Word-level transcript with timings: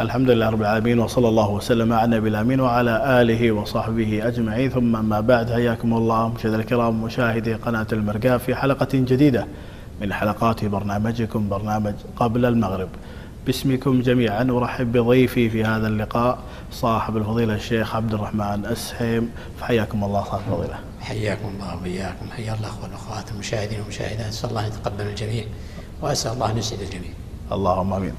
الحمد 0.00 0.30
لله 0.30 0.48
رب 0.50 0.60
العالمين 0.60 0.98
وصلى 0.98 1.28
الله 1.28 1.50
وسلم 1.50 1.92
على 1.92 2.04
النبي 2.04 2.28
الأمين 2.28 2.60
وعلى 2.60 3.22
آله 3.22 3.52
وصحبه 3.52 4.28
أجمعين 4.28 4.70
ثم 4.70 5.08
ما 5.08 5.20
بعد 5.20 5.52
حياكم 5.52 5.94
الله 5.94 6.28
مشاهدينا 6.28 6.62
الكرام 6.62 7.02
مشاهدي 7.02 7.54
قناة 7.54 7.86
المرقاه 7.92 8.36
في 8.36 8.54
حلقة 8.54 8.88
جديدة 8.92 9.46
من 10.00 10.12
حلقات 10.12 10.64
برنامجكم 10.64 11.48
برنامج 11.48 11.94
قبل 12.16 12.44
المغرب. 12.44 12.88
باسمكم 13.46 14.02
جميعا 14.02 14.42
أرحب 14.42 14.92
بضيفي 14.92 15.50
في 15.50 15.64
هذا 15.64 15.88
اللقاء 15.88 16.38
صاحب 16.72 17.16
الفضيلة 17.16 17.54
الشيخ 17.54 17.96
عبد 17.96 18.14
الرحمن 18.14 18.66
السحيم 18.66 19.30
فحياكم 19.60 20.04
الله 20.04 20.24
صاحب 20.24 20.40
الفضيلة. 20.48 20.78
حياكم 21.00 21.48
الله 21.48 21.82
وإياكم 21.82 22.26
حيا 22.36 22.54
الله 22.54 22.82
والاخوات 22.82 23.32
المشاهدين 23.32 23.80
والمشاهدات 23.80 24.26
أسأل 24.26 24.50
الله 24.50 24.60
أن 24.60 24.66
يتقبل 24.66 25.06
الجميع 25.06 25.44
وأسأل 26.02 26.32
الله 26.32 26.50
أن 26.50 26.58
يسعد 26.58 26.80
الجميع. 26.80 27.10
اللهم 27.52 27.92
آمين. 27.92 28.14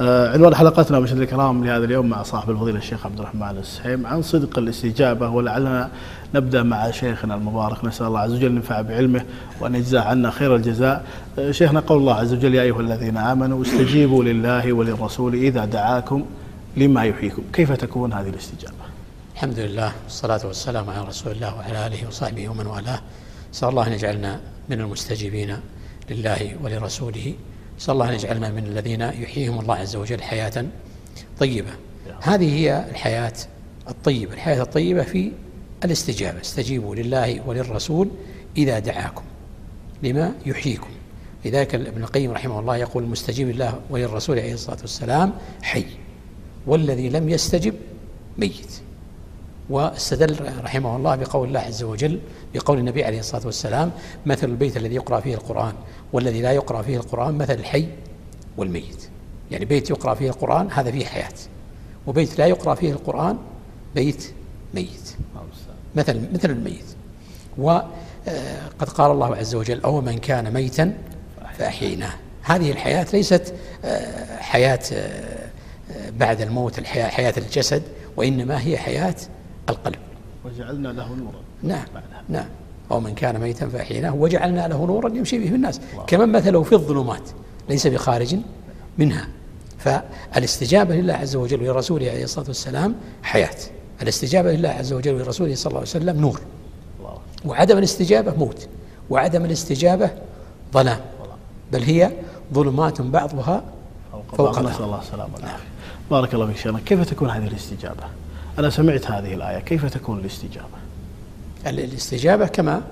آه، 0.00 0.32
عنوان 0.32 0.54
حلقتنا 0.54 1.00
مشاهدينا 1.00 1.24
الكرام 1.24 1.64
لهذا 1.64 1.84
اليوم 1.84 2.08
مع 2.08 2.22
صاحب 2.22 2.50
الفضيلة 2.50 2.78
الشيخ 2.78 3.06
عبد 3.06 3.18
الرحمن 3.18 3.58
السحيم 3.58 4.06
عن 4.06 4.22
صدق 4.22 4.58
الاستجابة 4.58 5.28
ولعلنا 5.28 5.90
نبدأ 6.34 6.62
مع 6.62 6.90
شيخنا 6.90 7.34
المبارك. 7.34 7.84
نسأل 7.84 8.06
الله 8.06 8.20
عز 8.20 8.32
وجل 8.32 8.46
أن 8.46 8.56
ينفع 8.56 8.80
بعلمه 8.80 9.24
وأن 9.60 9.74
يجزاه 9.74 10.00
عنا 10.00 10.30
خير 10.30 10.56
الجزاء. 10.56 11.04
آه، 11.38 11.50
شيخنا 11.50 11.80
قول 11.80 11.98
الله 11.98 12.14
عز 12.14 12.32
وجل 12.32 12.54
يا 12.54 12.62
أيها 12.62 12.80
الذين 12.80 13.16
آمنوا 13.16 13.62
استجيبوا 13.62 14.24
لله 14.24 14.72
وللرسول 14.72 15.34
إذا 15.34 15.64
دعاكم 15.64 16.24
لما 16.76 17.04
يحييكم. 17.04 17.42
كيف 17.52 17.72
تكون 17.72 18.12
هذه 18.12 18.28
الاستجابة؟ 18.28 18.74
الحمد 19.34 19.58
لله 19.58 19.92
والصلاة 20.04 20.46
والسلام 20.46 20.90
على 20.90 21.08
رسول 21.08 21.32
الله 21.32 21.56
وعلى 21.56 21.86
آله 21.86 22.08
وصحبه 22.08 22.48
ومن 22.48 22.66
والاه. 22.66 23.00
نسأل 23.52 23.68
الله 23.68 23.86
أن 23.86 23.92
يجعلنا 23.92 24.40
من 24.68 24.80
المستجيبين 24.80 25.56
لله 26.10 26.56
ولرسوله. 26.64 27.34
نسأل 27.80 27.94
الله 27.94 28.08
أن 28.08 28.14
يجعلنا 28.14 28.50
من 28.50 28.64
الذين 28.64 29.00
يحييهم 29.00 29.60
الله 29.60 29.74
عز 29.74 29.96
وجل 29.96 30.22
حياة 30.22 30.66
طيبة. 31.38 31.70
هذه 32.20 32.54
هي 32.54 32.84
الحياة 32.90 33.32
الطيبة 33.88 34.32
الحياة 34.34 34.62
الطيبة 34.62 35.02
في 35.02 35.32
الاستجابة. 35.84 36.40
استجيبوا 36.40 36.94
لله 36.94 37.48
وللرسول 37.48 38.10
إذا 38.56 38.78
دعاكم 38.78 39.22
لما 40.02 40.32
يحييكم. 40.46 40.90
لذلك 41.44 41.74
ابن 41.74 42.02
القيم 42.02 42.30
رحمه 42.30 42.60
الله 42.60 42.76
يقول 42.76 43.02
المستجيب 43.02 43.48
لله 43.48 43.80
وللرسول 43.90 44.38
عليه 44.38 44.54
الصلاة 44.54 44.78
والسلام 44.80 45.32
حي 45.62 45.86
والذي 46.66 47.08
لم 47.08 47.28
يستجب 47.28 47.74
ميت. 48.38 48.80
واستدل 49.70 50.36
رحمه 50.64 50.96
الله 50.96 51.16
بقول 51.16 51.48
الله 51.48 51.60
عز 51.60 51.82
وجل 51.82 52.20
بقول 52.54 52.78
النبي 52.78 53.04
عليه 53.04 53.18
الصلاة 53.18 53.46
والسلام 53.46 53.90
مثل 54.26 54.50
البيت 54.50 54.76
الذي 54.76 54.94
يقرأ 54.94 55.20
فيه 55.20 55.34
القرآن. 55.34 55.74
والذي 56.12 56.42
لا 56.42 56.52
يقرأ 56.52 56.82
فيه 56.82 56.96
القرآن 56.96 57.34
مثل 57.34 57.54
الحي 57.54 57.88
والميت. 58.56 59.08
يعني 59.50 59.64
بيت 59.64 59.90
يقرأ 59.90 60.14
فيه 60.14 60.30
القرآن 60.30 60.68
هذا 60.70 60.90
فيه 60.90 61.04
حياة. 61.04 61.32
وبيت 62.06 62.38
لا 62.38 62.46
يقرأ 62.46 62.74
فيه 62.74 62.92
القرآن 62.92 63.38
بيت 63.94 64.32
ميت. 64.74 65.14
مثل 65.94 66.20
مثل 66.34 66.50
الميت. 66.50 66.84
وقد 67.58 68.88
قال 68.94 69.10
الله 69.10 69.36
عز 69.36 69.54
وجل 69.54 69.80
أو 69.80 70.00
من 70.00 70.18
كان 70.18 70.52
ميتا 70.52 70.98
فأحييناه. 71.58 72.12
هذه 72.42 72.70
الحياة 72.70 73.06
ليست 73.12 73.54
حياة 74.38 74.80
بعد 76.18 76.40
الموت 76.40 76.78
الحياة 76.78 77.08
حياة 77.08 77.34
الجسد 77.36 77.82
وإنما 78.16 78.62
هي 78.66 78.78
حياة 78.78 79.16
القلب. 79.68 79.98
وجعلنا 80.44 80.88
له 80.88 81.14
نورا. 81.14 81.40
نعم 81.62 81.86
نعم. 82.28 82.48
أو 82.90 83.00
من 83.00 83.14
كان 83.14 83.40
ميتا 83.40 83.68
فأحييناه. 83.68 84.14
وجعلنا 84.14 84.68
له 84.68 84.86
نورا 84.86 85.08
يمشي 85.08 85.38
به 85.38 85.48
في 85.48 85.54
الناس. 85.54 85.80
كمن 86.06 86.32
مثله 86.32 86.62
في 86.62 86.72
الظلمات. 86.72 87.22
ليس 87.68 87.86
بخارج 87.86 88.36
منها. 88.98 89.28
فالاستجابة 89.78 90.94
لله 90.94 91.14
عز 91.14 91.36
وجل 91.36 91.62
ولرسوله 91.62 92.10
عليه 92.10 92.24
الصلاة 92.24 92.46
والسلام 92.46 92.94
حياة. 93.22 93.56
الاستجابة 94.02 94.52
لله 94.52 94.68
عز 94.68 94.92
وجل 94.92 95.14
ولرسوله 95.14 95.54
صلى 95.54 95.70
الله 95.70 95.78
عليه 95.78 95.90
وسلم 95.90 96.20
نور. 96.20 96.40
وعدم 97.44 97.78
الاستجابة 97.78 98.34
موت. 98.34 98.68
وعدم 99.10 99.44
الاستجابة 99.44 100.10
ظلام. 100.74 101.00
بل 101.72 101.82
هي 101.82 102.12
ظلمات 102.54 103.00
بعضها 103.00 103.64
فوق 104.36 104.52
بعض 104.52 104.66
نسأل 104.66 104.84
الله 104.84 105.00
السلامة. 105.00 105.30
بارك 106.10 106.34
الله 106.34 106.46
فيك 106.46 106.56
شيخنا. 106.56 106.80
كيف 106.86 107.10
تكون 107.10 107.30
هذه 107.30 107.46
الاستجابة؟ 107.46 108.04
أنا 108.58 108.70
سمعت 108.70 109.10
هذه 109.10 109.34
الآية. 109.34 109.58
كيف 109.58 109.86
تكون 109.86 110.18
الاستجابة؟ 110.18 110.66
الاستجابة 111.66 112.46
كما 112.46 112.82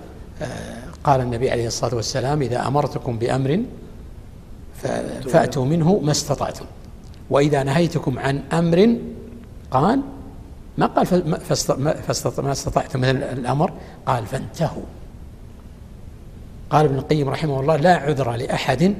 آه، 0.42 0.82
قال 1.04 1.20
النبي 1.20 1.50
عليه 1.50 1.66
الصلاة 1.66 1.94
والسلام 1.94 2.42
إذا 2.42 2.66
أمرتكم 2.66 3.18
بأمر 3.18 3.62
فأتوا 5.28 5.64
منه 5.64 5.98
ما 5.98 6.10
استطعتم. 6.10 6.64
وإذا 7.30 7.62
نهيتكم 7.62 8.18
عن 8.18 8.42
أمر 8.52 8.96
قال 9.70 10.00
ما 10.78 10.86
قال 10.86 11.06
ما 12.38 12.52
استطعتم. 12.52 13.00
من 13.00 13.08
الأمر 13.08 13.72
قال 14.06 14.26
فانتهوا. 14.26 14.82
قال 16.70 16.86
ابن 16.86 16.98
القيم 16.98 17.28
رحمه 17.28 17.60
الله 17.60 17.76
لا 17.76 17.96
عذر 17.96 18.36
لأحد 18.36 18.94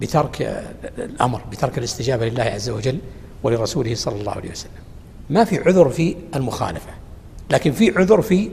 بترك 0.00 0.64
الأمر 0.98 1.42
بترك 1.50 1.78
الاستجابة 1.78 2.28
لله 2.28 2.42
عز 2.42 2.70
وجل 2.70 2.98
ولرسوله 3.42 3.94
صلى 3.94 4.20
الله 4.20 4.32
عليه 4.32 4.50
وسلم. 4.50 4.72
ما 5.30 5.44
في 5.44 5.58
عذر 5.58 5.88
في 5.88 6.16
المخالفة 6.34 6.90
لكن 7.50 7.72
في 7.72 7.98
عذر 7.98 8.22
في 8.22 8.50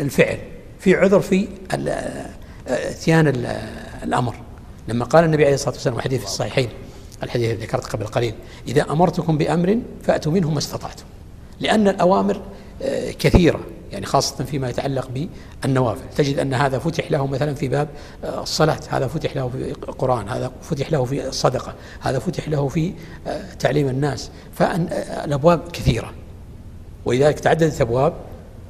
الفعل. 0.00 0.38
في 0.78 0.94
عذر 0.94 1.20
في 1.20 1.48
آه، 1.72 2.30
اتيان 2.68 3.32
الأمر. 4.02 4.34
لما 4.88 5.04
قال 5.04 5.24
النبي 5.24 5.44
عليه 5.44 5.54
الصلاة 5.54 5.74
والسلام 5.74 5.96
الحديث 5.96 6.20
في 6.20 6.26
الصحيحين 6.26 6.68
الحديث 7.22 7.50
الذي 7.50 7.64
ذكرت 7.66 7.84
قبل 7.84 8.06
قليل 8.06 8.34
إذا 8.68 8.82
أمرتكم 8.90 9.38
بأمر 9.38 9.78
فأتوا 10.02 10.32
منه 10.32 10.50
ما 10.50 10.58
استطعتم. 10.58 11.04
لأن 11.60 11.88
الأوامر 11.88 12.42
آه، 12.82 13.10
كثيرة 13.10 13.60
يعني 13.92 14.06
خاصة 14.06 14.44
فيما 14.44 14.70
يتعلق 14.70 15.28
بالنوافل. 15.62 16.00
تجد 16.16 16.38
أن 16.38 16.54
هذا 16.54 16.78
فتح 16.78 17.10
له 17.10 17.26
مثلا 17.26 17.54
في 17.54 17.68
باب 17.68 17.88
الصلاة 18.24 18.80
هذا 18.88 19.06
فتح 19.06 19.36
له 19.36 19.48
في 19.48 19.70
القرآن 19.88 20.28
هذا 20.28 20.52
فتح 20.62 20.92
له 20.92 21.04
في 21.04 21.28
الصدقة 21.28 21.74
هذا 22.00 22.18
فتح 22.18 22.48
له 22.48 22.68
في 22.68 22.92
تعليم 23.58 23.88
الناس. 23.88 24.30
فالأبواب 24.54 25.60
كثيرة. 25.72 26.12
ولذلك 27.04 27.40
تعددت 27.40 27.80
أبواب 27.80 28.12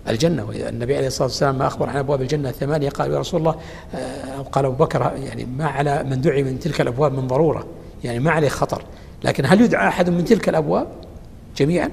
الجنة. 0.09 0.45
والنبي 0.45 0.97
عليه 0.97 1.07
الصلاة 1.07 1.29
والسلام 1.29 1.59
ما 1.59 1.67
أخبر 1.67 1.89
عن 1.89 1.97
أبواب 1.97 2.23
الجنة 2.23 2.49
الثمانية 2.49 2.89
قال 2.89 3.13
يا 3.13 3.19
رسول 3.19 3.41
الله 3.41 3.55
أو 4.39 4.43
قال 4.43 4.65
أبو 4.65 4.85
بكر 4.85 5.13
يعني 5.17 5.45
ما 5.45 5.67
على 5.67 6.05
من 6.05 6.21
دعي 6.21 6.43
من 6.43 6.59
تلك 6.59 6.81
الأبواب 6.81 7.13
من 7.13 7.27
ضرورة 7.27 7.67
يعني 8.05 8.19
ما 8.19 8.31
عليه 8.31 8.49
خطر. 8.49 8.83
لكن 9.25 9.47
هل 9.47 9.61
يدعى 9.61 9.89
أحد 9.89 10.11
من 10.11 10.25
تلك 10.25 10.49
الأبواب؟ 10.49 10.87
جميعا. 11.57 11.91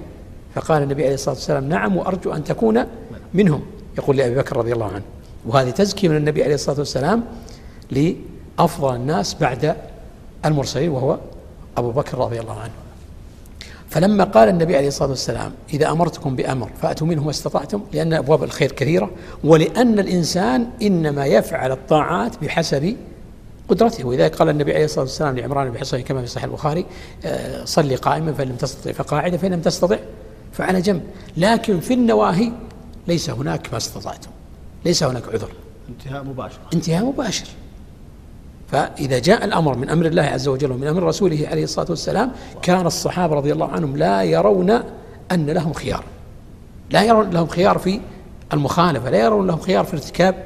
فقال 0.55 0.83
النبي 0.83 1.03
عليه 1.03 1.13
الصلاة 1.13 1.35
والسلام 1.35 1.69
نعم 1.69 1.97
وأرجو 1.97 2.33
أن 2.33 2.43
تكون 2.43 2.85
منهم. 3.33 3.61
يقول 3.97 4.17
لأبي 4.17 4.35
بكر 4.35 4.57
رضي 4.57 4.73
الله 4.73 4.85
عنه. 4.85 5.03
وهذه 5.45 5.69
تزكية 5.69 6.09
من 6.09 6.17
النبي 6.17 6.43
عليه 6.43 6.55
الصلاة 6.55 6.77
والسلام 6.77 7.23
لأفضل 7.91 8.95
الناس 8.95 9.33
بعد 9.33 9.75
المرسلين 10.45 10.89
وهو 10.89 11.17
أبو 11.77 11.91
بكر 11.91 12.17
رضي 12.17 12.39
الله 12.39 12.59
عنه. 12.59 12.71
فلما 13.91 14.23
قال 14.23 14.49
النبي 14.49 14.77
عليه 14.77 14.87
الصلاة 14.87 15.09
والسلام 15.09 15.51
إذا 15.73 15.91
أمرتكم 15.91 16.35
بأمر 16.35 16.69
فأتوا 16.81 17.07
منه 17.07 17.23
ما 17.23 17.29
استطعتم 17.29 17.81
لأن 17.93 18.13
أبواب 18.13 18.43
الخير 18.43 18.71
كثيرة 18.71 19.11
ولأن 19.43 19.99
الإنسان 19.99 20.67
إنما 20.81 21.25
يفعل 21.25 21.71
الطاعات 21.71 22.41
بحسب 22.41 22.95
قدرته. 23.69 24.07
ولذلك 24.07 24.35
قال 24.35 24.49
النبي 24.49 24.73
عليه 24.73 24.85
الصلاة 24.85 25.03
والسلام 25.03 25.37
لعمران 25.37 25.69
بن 25.69 25.77
حصين 25.77 26.01
كما 26.01 26.21
في 26.21 26.27
صحيح 26.27 26.43
البخاري 26.43 26.85
آه، 27.25 27.65
صلي 27.65 27.95
قائما 27.95 28.33
فإن 28.33 28.47
لم 28.47 28.55
تستطع 28.55 28.91
فقاعدا 28.91 29.37
فإن 29.37 29.53
لم 29.53 29.61
تستطع 29.61 29.97
فعلى 30.53 30.81
جنب. 30.81 31.01
لكن 31.37 31.79
في 31.79 31.93
النواهي 31.93 32.51
ليس 33.07 33.29
هناك 33.29 33.67
ما 33.71 33.77
استطعتم 33.77 34.31
ليس 34.85 35.03
هناك 35.03 35.23
عذر. 35.33 35.49
انتهاء 35.89 36.23
مباشر. 36.23 36.59
انتهاء 36.73 37.05
مباشر. 37.05 37.45
فإذا 38.71 39.19
جاء 39.19 39.45
الأمر 39.45 39.77
من 39.77 39.89
أمر 39.89 40.05
الله 40.05 40.21
عز 40.21 40.47
وجل 40.47 40.71
ومن 40.71 40.87
أمر 40.87 41.03
رسوله 41.03 41.47
عليه 41.47 41.63
الصلاة 41.63 41.85
والسلام 41.89 42.31
كان 42.61 42.85
الصحابة 42.85 43.35
رضي 43.35 43.51
الله 43.51 43.67
عنهم 43.67 43.97
لا 43.97 44.23
يرون 44.23 44.69
أن 45.31 45.49
لهم 45.49 45.73
خيار. 45.73 46.03
لا 46.91 47.03
يرون 47.03 47.29
لهم 47.29 47.47
خيار 47.47 47.77
في 47.77 47.99
المخالفة 48.53 49.09
لا 49.09 49.19
يرون 49.19 49.47
لهم 49.47 49.59
خيار 49.59 49.85
في 49.85 49.93
ارتكاب 49.93 50.43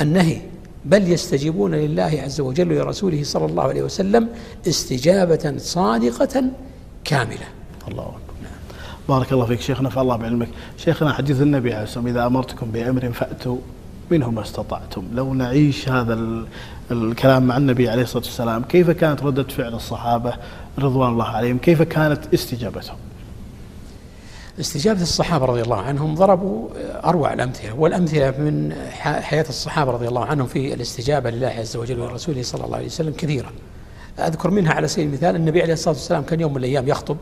النهي. 0.00 0.40
بل 0.84 1.12
يستجيبون 1.12 1.74
لله 1.74 2.20
عز 2.24 2.40
وجل 2.40 2.72
ولرسوله 2.72 3.24
صلى 3.24 3.46
الله 3.46 3.62
عليه 3.62 3.82
وسلم 3.82 4.28
استجابة 4.68 5.54
صادقة 5.58 6.44
كاملة. 7.04 7.48
الله 7.88 8.02
أكبر. 8.02 8.20
بارك 9.08 9.32
الله 9.32 9.46
فيك 9.46 9.60
شيخنا 9.60 9.88
فالله 9.88 10.16
بعلمك. 10.16 10.48
شيخنا 10.76 11.12
حديث 11.12 11.42
النبي 11.42 11.74
عليه 11.74 11.82
الصلاة 11.82 12.04
والسلام 12.04 12.16
إذا 12.16 12.26
أمرتكم 12.26 12.70
بأمر 12.70 13.12
فأتوا. 13.12 13.58
منه 14.12 14.30
ما 14.30 14.42
استطعتم. 14.42 15.04
لو 15.14 15.34
نعيش 15.34 15.88
هذا 15.88 16.18
الكلام 16.90 17.46
مع 17.46 17.56
النبي 17.56 17.88
عليه 17.88 18.02
الصلاة 18.02 18.24
والسلام 18.24 18.62
كيف 18.62 18.90
كانت 18.90 19.22
ردة 19.22 19.42
فعل 19.42 19.74
الصحابة 19.74 20.34
رضوان 20.78 21.12
الله 21.12 21.24
عليهم؟ 21.24 21.58
كيف 21.58 21.82
كانت 21.82 22.34
استجابتهم؟ 22.34 22.96
استجابة 24.60 25.02
الصحابة 25.02 25.44
رضي 25.44 25.62
الله 25.62 25.76
عنهم 25.76 26.14
ضربوا 26.14 26.68
أروع 27.04 27.32
الأمثلة 27.32 27.74
والأمثلة 27.74 28.30
من 28.30 28.72
حياة 29.00 29.44
الصحابة 29.48 29.92
رضي 29.92 30.08
الله 30.08 30.24
عنهم 30.24 30.46
في 30.46 30.74
الاستجابة 30.74 31.30
لله 31.30 31.48
عز 31.48 31.76
وجل 31.76 32.00
ورسوله 32.00 32.42
صلى 32.42 32.64
الله 32.64 32.76
عليه 32.76 32.86
وسلم 32.86 33.12
كثيرة. 33.12 33.52
أذكر 34.18 34.50
منها 34.50 34.72
على 34.72 34.88
سبيل 34.88 35.06
المثال 35.06 35.36
النبي 35.36 35.62
عليه 35.62 35.72
الصلاة 35.72 35.94
والسلام 35.94 36.22
كان 36.22 36.40
يوم 36.40 36.52
من 36.52 36.58
الأيام 36.58 36.88
يخطب 36.88 37.16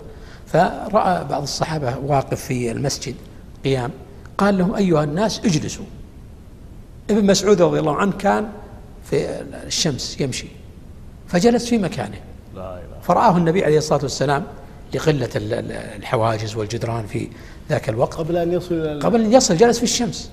فرأى 0.47 1.25
بعض 1.25 1.43
الصحابة 1.43 1.95
واقف 2.07 2.41
في 2.41 2.71
المسجد 2.71 3.15
قيام 3.65 3.91
قال 4.39 4.59
لهم 4.59 4.75
أيها 4.75 5.05
الناس 5.05 5.41
اجلسوا. 5.45 5.85
ابن 7.11 7.27
مسعود 7.27 7.63
رضي 7.63 7.79
الله 7.79 7.97
عنه 7.97 8.13
كان 8.13 8.49
في 9.05 9.43
الشمس 9.67 10.21
يمشي 10.21 10.47
فجلس 11.29 11.67
في 11.67 11.79
مكانه. 11.79 12.19
فرآه 13.03 13.37
النبي 13.37 13.65
عليه 13.65 13.79
الصلاة 13.79 14.03
والسلام 14.03 14.45
لقلة 14.95 15.29
الحواجز 15.97 16.57
والجدران 16.57 17.07
في 17.07 17.29
ذاك 17.71 17.89
الوقت. 17.89 18.15
قبل 18.15 18.37
أن 18.37 18.53
يصل 18.53 19.01
قبل 19.03 19.21
أن 19.25 19.33
يصل 19.33 19.57
جلس 19.57 19.79
في 19.79 19.85
الشمس. 19.85 20.31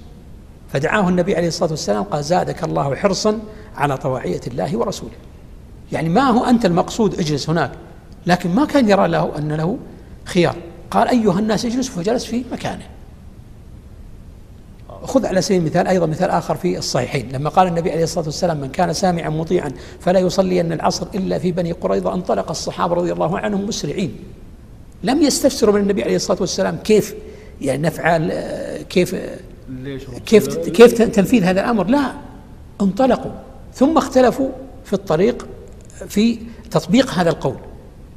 فدعاه 0.74 1.10
النبي 1.10 1.36
عليه 1.36 1.48
الصلاة 1.48 1.69
والسلام 1.69 2.04
قال 2.04 2.24
زادك 2.24 2.63
الله 2.63 2.95
حرصا 2.95 3.39
على 3.75 3.98
طواعية 3.98 4.42
الله 4.48 4.77
ورسوله. 4.77 5.13
يعني 5.92 6.10
ما 6.10 6.22
هو 6.22 6.45
أنت 6.45 6.66
المقصود 6.66 7.19
اجلس 7.19 7.50
هناك. 7.50 7.72
لكن 8.25 8.56
ما 8.56 8.66
كان 8.66 8.89
يرى 8.89 9.07
له 9.07 9.38
أن 9.38 9.51
له 9.51 9.77
خيار. 10.25 10.56
قال 10.92 11.07
أيها 11.07 11.39
الناس 11.39 11.66
اجلسوا. 11.66 12.04
فجلس 12.04 12.25
في 12.25 12.44
مكانه. 12.51 12.88
خذ 15.04 15.26
على 15.26 15.42
سبيل 15.42 15.60
المثال 15.60 15.88
أيضا 15.88 16.06
مثال 16.06 16.30
آخر 16.30 16.56
في 16.56 16.78
الصحيحين. 16.78 17.30
لما 17.32 17.50
قال 17.50 17.68
النبي 17.68 17.92
عليه 17.92 18.04
الصلاة 18.04 18.26
والسلام 18.26 18.62
من 18.62 18.70
كان 18.70 18.94
سامعا 18.94 19.30
مطيعا 19.30 19.72
فلا 20.00 20.20
يصلي 20.20 20.62
أن 20.62 20.72
العصر 20.72 21.08
إلا 21.16 21.40
في 21.40 21.52
بني 21.52 21.72
قريظة 21.72 22.14
انطلق 22.14 22.50
الصحابة 22.50 22.96
رضي 22.96 23.14
الله 23.14 23.40
عنهم 23.40 23.68
مسرعين. 23.68 24.16
لم 25.04 25.22
يستفسروا 25.22 25.74
من 25.74 25.82
النبي 25.82 26.04
عليه 26.04 26.16
الصلاة 26.16 26.38
والسلام 26.42 26.78
كيف 26.84 27.16
يعني 27.62 27.82
نفعل 27.82 28.32
كيف 28.90 29.16
كيف 30.26 30.58
كيف 30.58 30.94
تنفيذ 31.02 31.44
هذا 31.44 31.62
الأمر؟ 31.62 31.88
لا 31.88 32.14
انطلقوا. 32.82 33.32
ثم 33.74 33.98
اختلفوا 33.98 34.50
في 34.86 34.94
الطريق 34.94 35.48
في 36.08 36.40
تطبيق 36.72 37.12
هذا 37.12 37.30
القول. 37.30 37.56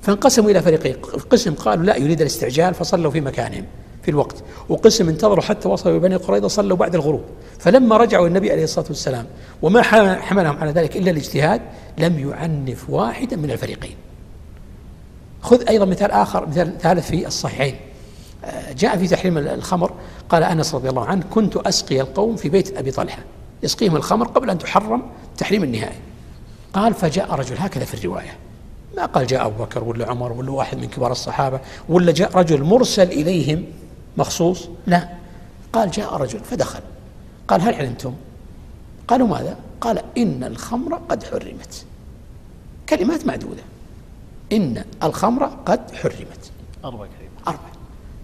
فانقسموا 0.02 0.50
إلى 0.50 0.62
فريقين. 0.62 0.94
قسم 1.30 1.54
قالوا 1.54 1.84
لا 1.84 1.96
يريد 1.96 2.20
الاستعجال 2.20 2.74
فصلوا 2.74 3.10
في 3.10 3.20
مكانهم. 3.20 3.64
في 4.08 4.12
الوقت. 4.12 4.36
وقسم 4.68 5.08
انتظروا 5.08 5.42
حتى 5.42 5.68
وصلوا 5.68 5.98
بني 5.98 6.16
قريظة 6.16 6.48
صلوا 6.48 6.76
بعد 6.76 6.94
الغروب. 6.94 7.22
فلما 7.58 7.96
رجعوا 7.96 8.26
النبي 8.26 8.52
عليه 8.52 8.64
الصلاة 8.64 8.86
والسلام 8.88 9.26
وما 9.62 9.82
حملهم 10.20 10.56
على 10.56 10.70
ذلك 10.70 10.96
إلا 10.96 11.10
الاجتهاد 11.10 11.60
لم 11.98 12.18
يعنف 12.18 12.90
واحدا 12.90 13.36
من 13.36 13.50
الفريقين. 13.50 13.96
خذ 15.42 15.68
أيضا 15.68 15.84
مثال 15.84 16.10
آخر 16.10 16.46
مثال 16.46 16.78
ثالث 16.78 17.10
في 17.10 17.26
الصحيحين. 17.26 17.76
آه، 18.44 18.72
جاء 18.72 18.98
في 18.98 19.08
تحريم 19.08 19.38
الخمر 19.38 19.92
قال 20.28 20.42
أنس 20.42 20.74
رضي 20.74 20.88
الله 20.88 21.04
عنه 21.04 21.24
كنت 21.30 21.56
أسقي 21.56 22.00
القوم 22.00 22.36
في 22.36 22.48
بيت 22.48 22.78
أبي 22.78 22.90
طلحة. 22.90 23.22
يسقيهم 23.62 23.96
الخمر 23.96 24.26
قبل 24.26 24.50
أن 24.50 24.58
تحرم 24.58 25.02
تحريم 25.38 25.64
النهائي 25.64 25.98
قال 26.72 26.94
فجاء 26.94 27.34
رجل 27.34 27.56
هكذا 27.58 27.84
في 27.84 27.94
الرواية. 27.94 28.36
ما 28.96 29.06
قال 29.06 29.26
جاء 29.26 29.46
أبو 29.46 29.64
بكر 29.64 29.84
ولا 29.84 30.10
عمر 30.10 30.32
ولا 30.32 30.50
واحد 30.50 30.78
من 30.78 30.88
كبار 30.88 31.12
الصحابة 31.12 31.60
ولا 31.88 32.12
جاء 32.12 32.38
رجل 32.38 32.62
مرسل 32.62 33.12
إليهم 33.12 33.64
مخصوص؟ 34.18 34.68
لا. 34.86 35.08
قال 35.72 35.90
جاء 35.90 36.16
رجل 36.16 36.40
فدخل. 36.40 36.80
قال 37.48 37.60
هل 37.62 37.74
علمتم؟ 37.74 38.14
قالوا 39.08 39.28
ماذا؟ 39.28 39.56
قال 39.80 40.02
إن 40.18 40.44
الخمر 40.44 40.94
قد 40.94 41.22
حرمت. 41.24 41.84
كلمات 42.88 43.26
معدودة. 43.26 43.62
إن 44.52 44.84
الخمر 45.02 45.44
قد 45.44 45.80
حرمت. 45.94 46.50
أربع 46.84 46.96
كلمات. 46.96 47.48
أربع. 47.48 47.68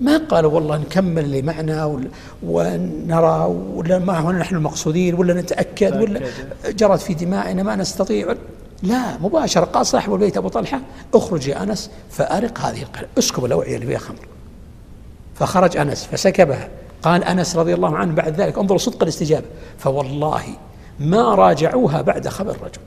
ما 0.01 0.17
قالوا 0.17 0.53
والله 0.53 0.77
نكمل 0.77 1.25
اللي 1.25 1.43
معنا 1.43 1.99
ونرى 2.43 3.45
ولا 3.75 3.99
ما 3.99 4.19
هو 4.19 4.33
نحن 4.33 4.57
المقصودين 4.57 5.15
ولا 5.15 5.35
نتأكد 5.35 6.03
ولا 6.03 6.21
جرت 6.67 7.01
في 7.01 7.15
دمائنا 7.15 7.63
ما 7.63 7.77
نستطيع. 7.77 8.35
لا 8.83 9.19
مباشرة 9.19 9.65
قال 9.65 9.87
صاحب 9.87 10.13
البيت 10.15 10.37
أبو 10.37 10.49
طلحة 10.49 10.81
اخرج 11.15 11.49
يا 11.49 11.63
أنس 11.63 11.91
فأرق 12.11 12.59
هذه 12.59 12.83
القلب 12.83 13.09
اسكب 13.19 13.45
الأوعية 13.45 13.75
اللي 13.75 13.87
فيها 13.87 13.99
خمر. 13.99 14.27
فخرج 15.35 15.77
أنس 15.77 16.05
فسكبها 16.05 16.69
قال 17.03 17.25
أنس 17.25 17.57
رضي 17.57 17.75
الله 17.75 17.97
عنه 17.97 18.15
بعد 18.15 18.41
ذلك 18.41 18.59
انظروا 18.59 18.79
صدق 18.79 19.03
الاستجابة. 19.03 19.47
فوالله 19.79 20.43
ما 21.01 21.35
راجعوها 21.35 22.03
بعد 22.03 22.29
خبر 22.29 22.51
الرجل. 22.51 22.81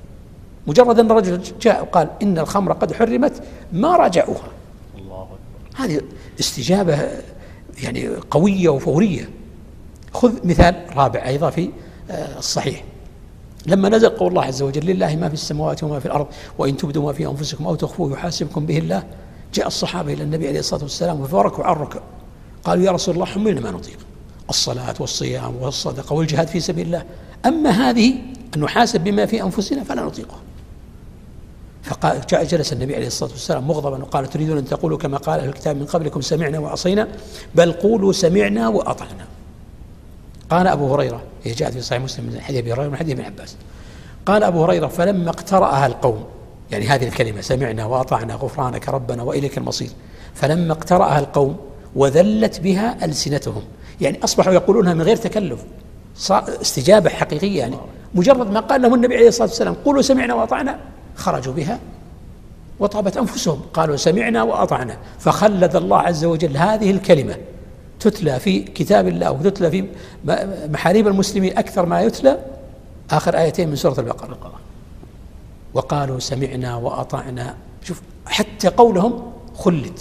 مجرد 0.68 1.00
أن 1.00 1.12
الرجل 1.12 1.42
جاء 1.62 1.82
وقال 1.82 2.10
إن 2.22 2.40
الخمر 2.40 2.74
قد 2.74 2.94
حرمت 2.94 3.44
ما 3.74 3.96
راجعوها. 3.96 4.48
الله 4.98 5.28
هذه 5.76 6.02
استجابة 6.40 7.10
يعني 7.84 8.10
قوية 8.32 8.70
وفورية. 8.70 9.30
خذ 10.14 10.48
مثال 10.48 10.86
رابع 10.96 11.26
أيضا 11.26 11.50
في 11.50 11.70
آه، 12.12 12.38
الصحيح. 12.38 12.84
لما 13.66 13.90
نزل 13.90 14.10
قول 14.10 14.28
الله 14.30 14.44
عز 14.44 14.62
وجل 14.62 14.86
لله 14.86 15.16
ما 15.16 15.28
في 15.28 15.34
السماوات 15.34 15.84
وما 15.84 16.00
في 16.00 16.06
الأرض 16.06 16.28
وإن 16.58 16.78
تبدوا 16.78 17.04
ما 17.04 17.14
في 17.14 17.28
أنفسكم 17.28 17.68
أو 17.68 17.76
تخفوه 17.76 18.12
يحاسبكم 18.12 18.66
به 18.66 18.78
الله 18.78 19.04
جاء 19.54 19.68
الصحابة 19.68 20.14
إلى 20.14 20.24
النبي 20.24 20.48
عليه 20.48 20.60
الصلاة 20.60 20.84
والسلام 20.84 21.22
وفركوا 21.22 21.64
عن 21.64 21.76
الركب 21.76 22.02
قالوا 22.64 22.86
يا 22.86 22.92
رسول 22.92 23.16
الله 23.16 23.26
حملنا 23.26 23.62
ما 23.62 23.72
نطيق. 23.72 23.98
الصلاة 24.50 24.96
والصيام 25.00 25.56
والصدقة 25.56 26.14
والجهاد 26.14 26.48
في 26.48 26.60
سبيل 26.60 26.86
الله. 26.86 27.04
أما 27.46 27.70
هذه 27.70 28.14
أن 28.56 28.62
نحاسب 28.62 29.04
بما 29.04 29.26
في 29.26 29.44
أنفسنا 29.44 29.84
فلا 29.84 30.02
نطيقه. 30.02 30.36
فقال 31.84 32.48
جلس 32.48 32.74
النبي 32.74 32.96
عليه 32.96 33.08
الصلاة 33.08 33.32
والسلام 33.32 33.68
مغضبا 33.68 34.04
وقال 34.04 34.30
تريدون 34.30 34.58
أن 34.58 34.66
تقولوا 34.66 34.98
كما 34.98 35.18
قال 35.18 35.40
أهل 35.40 35.50
الكتاب 35.50 35.78
من 35.78 35.86
قبلكم 35.86 36.22
سمعنا 36.22 36.60
وعصينا 36.60 37.08
بل 37.56 37.72
قولوا 37.72 38.14
سمعنا 38.14 38.68
وأطعنا. 38.68 39.28
قال 40.50 40.68
أبو 40.68 40.94
هريرة 40.94 41.24
هي 41.44 41.52
جاءت 41.52 41.74
في 41.74 41.82
صحيح 41.82 42.02
مسلم 42.02 42.26
من 42.26 42.42
حديث 42.42 42.60
أبي 42.60 42.74
هريرة 42.74 42.90
من 42.90 42.98
حديث 42.98 43.14
ابن 43.14 43.26
عباس. 43.26 43.56
قال 44.26 44.44
أبو 44.44 44.64
هريرة 44.64 44.88
فلما 44.88 45.30
اقترأها 45.30 45.88
القوم 45.88 46.24
يعني 46.72 46.88
هذه 46.88 47.08
الكلمة 47.08 47.42
سمعنا 47.42 47.86
وأطعنا 47.86 48.36
غفرانك 48.36 48.90
ربنا 48.90 49.24
وإليك 49.24 49.58
المصير. 49.58 49.90
فلما 50.34 50.74
اقترأها 50.74 51.20
القوم 51.20 51.58
وذلت 51.98 52.60
بها 52.60 53.06
ألسنتهم. 53.06 53.62
يعني 54.02 54.24
أصبحوا 54.24 54.54
يقولونها 54.54 54.94
من 54.94 55.02
غير 55.02 55.16
تكلف. 55.16 55.60
استجابة 56.62 57.10
حقيقية 57.10 57.60
يعني. 57.60 57.76
مجرد 58.16 58.52
ما 58.52 58.60
قال 58.60 58.82
لهم 58.82 58.94
النبي 58.94 59.16
عليه 59.16 59.28
الصلاة 59.28 59.48
والسلام 59.48 59.74
قولوا 59.74 60.02
سمعنا 60.02 60.34
وأطعنا. 60.34 60.80
خرجوا 61.16 61.54
بها 61.54 61.80
وطابت 62.80 63.18
أنفسهم. 63.18 63.62
قالوا 63.74 63.96
سمعنا 63.96 64.44
وأطعنا. 64.44 64.98
فخلد 65.20 65.76
الله 65.76 65.98
عز 65.98 66.26
وجل 66.26 66.58
هذه 66.58 66.92
الكلمة. 66.92 67.38
تتلى 68.00 68.40
في 68.40 68.60
كتاب 68.60 69.08
الله 69.08 69.32
وتتلى 69.32 69.72
في 69.72 69.86
محاريب 70.70 71.08
المسلمين 71.08 71.58
أكثر 71.58 71.86
ما 71.86 72.02
يتلى 72.02 72.40
آخر 73.12 73.38
آيتين 73.38 73.70
من 73.70 73.76
سورة 73.76 74.00
البقرة. 74.00 74.60
وقالوا 75.74 76.20
سمعنا 76.20 76.76
وأطعنا. 76.76 77.56
شوف 77.84 78.02
حتى 78.26 78.68
قولهم 78.68 79.32
خلد 79.56 80.00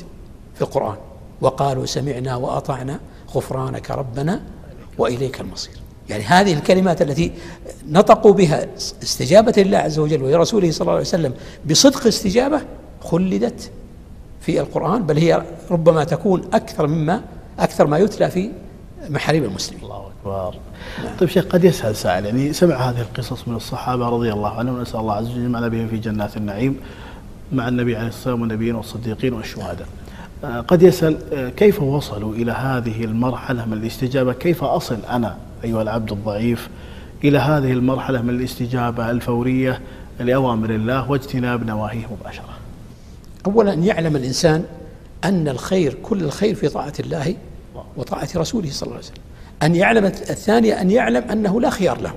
في 0.54 0.62
القرآن. 0.62 0.96
وقالوا 1.40 1.86
سمعنا 1.86 2.36
وأطعنا 2.36 3.00
غفرانك 3.34 3.90
ربنا 3.90 4.40
وإليك 4.98 5.40
المصير. 5.40 5.74
يعني 6.08 6.24
هذه 6.24 6.52
الكلمات 6.54 7.02
التي 7.02 7.32
نطقوا 7.88 8.32
بها 8.32 8.66
استجابة 9.02 9.52
لله 9.56 9.78
عز 9.78 9.98
وجل 9.98 10.22
ولرسوله 10.22 10.70
صلى 10.70 10.80
الله 10.80 10.92
عليه 10.92 11.00
وسلم 11.00 11.34
بصدق 11.70 12.06
استجابة 12.06 12.60
خلدت 13.00 13.70
في 14.40 14.60
القرآن 14.60 15.02
بل 15.06 15.18
هي 15.18 15.42
ربما 15.70 16.04
تكون 16.04 16.44
أكثر 16.52 16.86
مما 16.86 17.22
أكثر 17.58 17.86
ما 17.86 17.98
يتلى 17.98 18.30
في 18.30 18.50
محاريب 19.08 19.44
المسلمين. 19.44 19.84
الله 19.84 20.10
أكبر. 20.20 20.58
نعم. 21.04 21.16
طيب 21.16 21.28
شيخ 21.28 21.44
قد 21.44 21.64
يسأل 21.64 21.96
سائل 21.96 22.26
يعني 22.26 22.52
سمع 22.52 22.74
هذه 22.76 23.00
القصص 23.00 23.48
من 23.48 23.56
الصحابة 23.56 24.08
رضي 24.08 24.32
الله 24.32 24.50
عنهم 24.50 24.78
ونسأل 24.78 25.00
الله 25.00 25.14
عز 25.14 25.30
وجل 25.30 25.40
يجمعنا 25.40 25.68
بهم 25.68 25.88
في 25.88 25.98
جنات 25.98 26.36
النعيم 26.36 26.80
مع 27.52 27.68
النبي 27.68 27.96
عليه 27.96 28.08
الصلاة 28.08 28.18
والسلام 28.18 28.40
والنبيين 28.40 28.74
والصديقين 28.74 29.32
والشهداء. 29.32 29.86
قد 30.68 30.82
يسأل 30.82 31.18
آه، 31.32 31.48
كيف 31.48 31.82
وصلوا 31.82 32.34
إلى 32.34 32.52
هذه 32.52 33.04
المرحلة 33.04 33.66
من 33.66 33.72
الاستجابة؟ 33.72 34.32
كيف 34.32 34.64
أصل 34.64 34.98
أنا 35.10 35.36
أيها 35.64 35.82
العبد 35.82 36.12
الضعيف 36.12 36.68
إلى 37.24 37.38
هذه 37.38 37.72
المرحلة 37.72 38.22
من 38.22 38.30
الاستجابة 38.30 39.10
الفورية 39.10 39.80
لأوامر 40.20 40.70
الله 40.70 41.10
واجتناب 41.10 41.66
نواهيه 41.66 42.06
مباشرة؟ 42.20 42.58
أولا 43.46 43.72
أن 43.72 43.84
يعلم 43.84 44.16
الإنسان 44.16 44.64
أن 45.24 45.48
الخير 45.48 45.94
كل 46.02 46.22
الخير 46.22 46.54
في 46.54 46.68
طاعة 46.68 46.92
الله 47.00 47.36
وطاعة 47.96 48.28
رسوله 48.36 48.70
صلى 48.70 48.86
الله 48.86 48.96
عليه 48.96 49.06
وسلم. 49.06 49.22
أن 49.62 49.74
يعلم 49.74 50.04
الثانية 50.04 50.80
أن 50.80 50.90
يعلم 50.90 51.30
أنه 51.30 51.60
لا 51.60 51.70
خيار 51.70 52.00
له. 52.00 52.14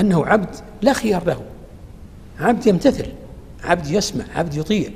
أنه 0.00 0.26
عبد 0.26 0.54
لا 0.82 0.92
خيار 0.92 1.24
له. 1.24 1.42
عبد 2.40 2.66
يمتثل 2.66 3.06
عبد 3.64 3.86
يسمع 3.86 4.24
عبد 4.34 4.54
يطيع. 4.54 4.90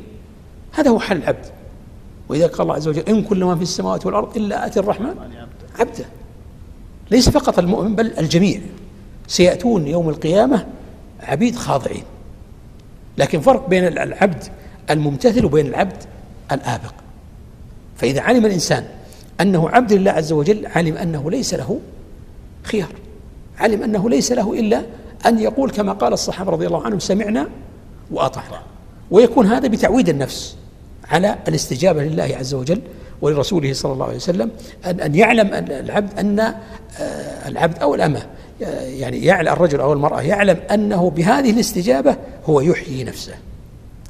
هذا 0.73 0.91
هو 0.91 1.01
حل 1.01 1.17
العبد. 1.17 1.54
وإذا 2.29 2.47
قال 2.47 2.61
الله 2.61 2.75
عز 2.75 2.89
وجل 2.89 3.03
إن 3.09 3.23
كل 3.23 3.45
ما 3.45 3.57
في 3.57 3.63
السماوات 3.63 4.07
والأرض 4.07 4.37
إلا 4.37 4.67
آتي 4.67 4.81
الرحمن 4.81 5.15
عبدا 5.79 6.05
ليس 7.11 7.29
فقط 7.29 7.59
المؤمن 7.59 7.95
بل 7.95 8.13
الجميع 8.19 8.61
سيأتون 9.27 9.87
يوم 9.87 10.09
القيامة 10.09 10.67
عبيد 11.21 11.57
خاضعين. 11.57 12.03
لكن 13.19 13.41
فرق 13.41 13.69
بين 13.69 13.85
العبد 13.85 14.45
الممتثل 14.91 15.45
وبين 15.45 15.67
العبد 15.67 16.03
الآبق. 16.53 16.95
فإذا 17.97 18.21
علم 18.21 18.47
الإنسان 18.47 18.85
أنه 19.41 19.69
عبد 19.69 19.93
لله 19.93 20.11
عز 20.11 20.33
وجل 20.33 20.67
علم 20.67 20.97
أنه 20.97 21.31
ليس 21.31 21.55
له 21.55 21.81
خيار. 22.63 22.93
علم 23.59 23.83
أنه 23.83 24.11
ليس 24.11 24.33
له 24.33 24.61
إلا 24.61 24.83
أن 25.27 25.39
يقول 25.39 25.71
كما 25.71 25.93
قال 25.93 26.13
الصحابة 26.13 26.51
رضي 26.51 26.67
الله 26.67 26.83
عنهم 26.85 26.99
سمعنا 26.99 27.49
وأطعنا. 28.11 28.63
ويكون 29.11 29.47
هذا 29.47 29.69
بتعويد 29.69 30.09
النفس. 30.09 30.57
على 31.11 31.39
الاستجابة 31.49 32.03
لله 32.03 32.37
عز 32.39 32.55
وجل 32.55 32.81
ولرسوله 33.23 33.73
صلى 33.73 33.93
الله 33.93 34.07
عليه 34.07 34.17
وسلم 34.17 34.51
أن, 34.87 35.01
أن 35.01 35.15
يعلم 35.15 35.55
أن 35.55 35.71
العبد 35.71 36.19
أن 36.19 36.41
آه، 36.41 37.49
العبد 37.49 37.79
أو 37.79 37.95
الأمة 37.95 38.23
يعني 38.61 39.25
يعلم 39.25 39.53
الرجل 39.53 39.81
أو 39.81 39.93
المرأة 39.93 40.21
يعلم 40.21 40.57
أنه 40.71 41.11
بهذه 41.11 41.51
الاستجابة 41.51 42.17
هو 42.47 42.61
يحيي 42.61 43.05
نفسه 43.05 43.35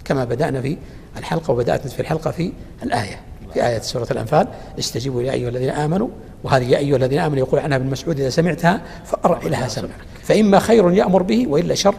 كما 0.05 0.25
بدأنا 0.25 0.61
في 0.61 0.77
الحلقة 1.19 1.51
وبدأت 1.51 1.89
في 1.89 2.01
الحلقة 2.01 2.31
في 2.31 2.53
الآية 2.83 3.21
في 3.55 3.67
آية 3.67 3.79
سورة 3.79 4.07
الأنفال 4.11 4.49
استجيبوا 4.79 5.23
يا 5.23 5.33
أيها 5.33 5.49
الذين 5.49 5.71
آمنوا 5.71 6.09
وهذه 6.45 6.71
يا 6.71 6.79
أيها 6.79 6.97
الذين 6.97 7.19
آمنوا 7.19 7.39
يقول 7.39 7.61
عنها 7.61 7.77
ابن 7.77 7.91
مسعود 7.91 8.21
إذا 8.21 8.31
سمعتها 8.31 8.81
فأرع 9.05 9.41
لها 9.43 9.69
سمعك 9.69 9.91
فإما 10.23 10.59
خير 10.59 10.93
يأمر 10.93 11.23
به 11.23 11.47
وإلا 11.49 11.75
شر 11.75 11.95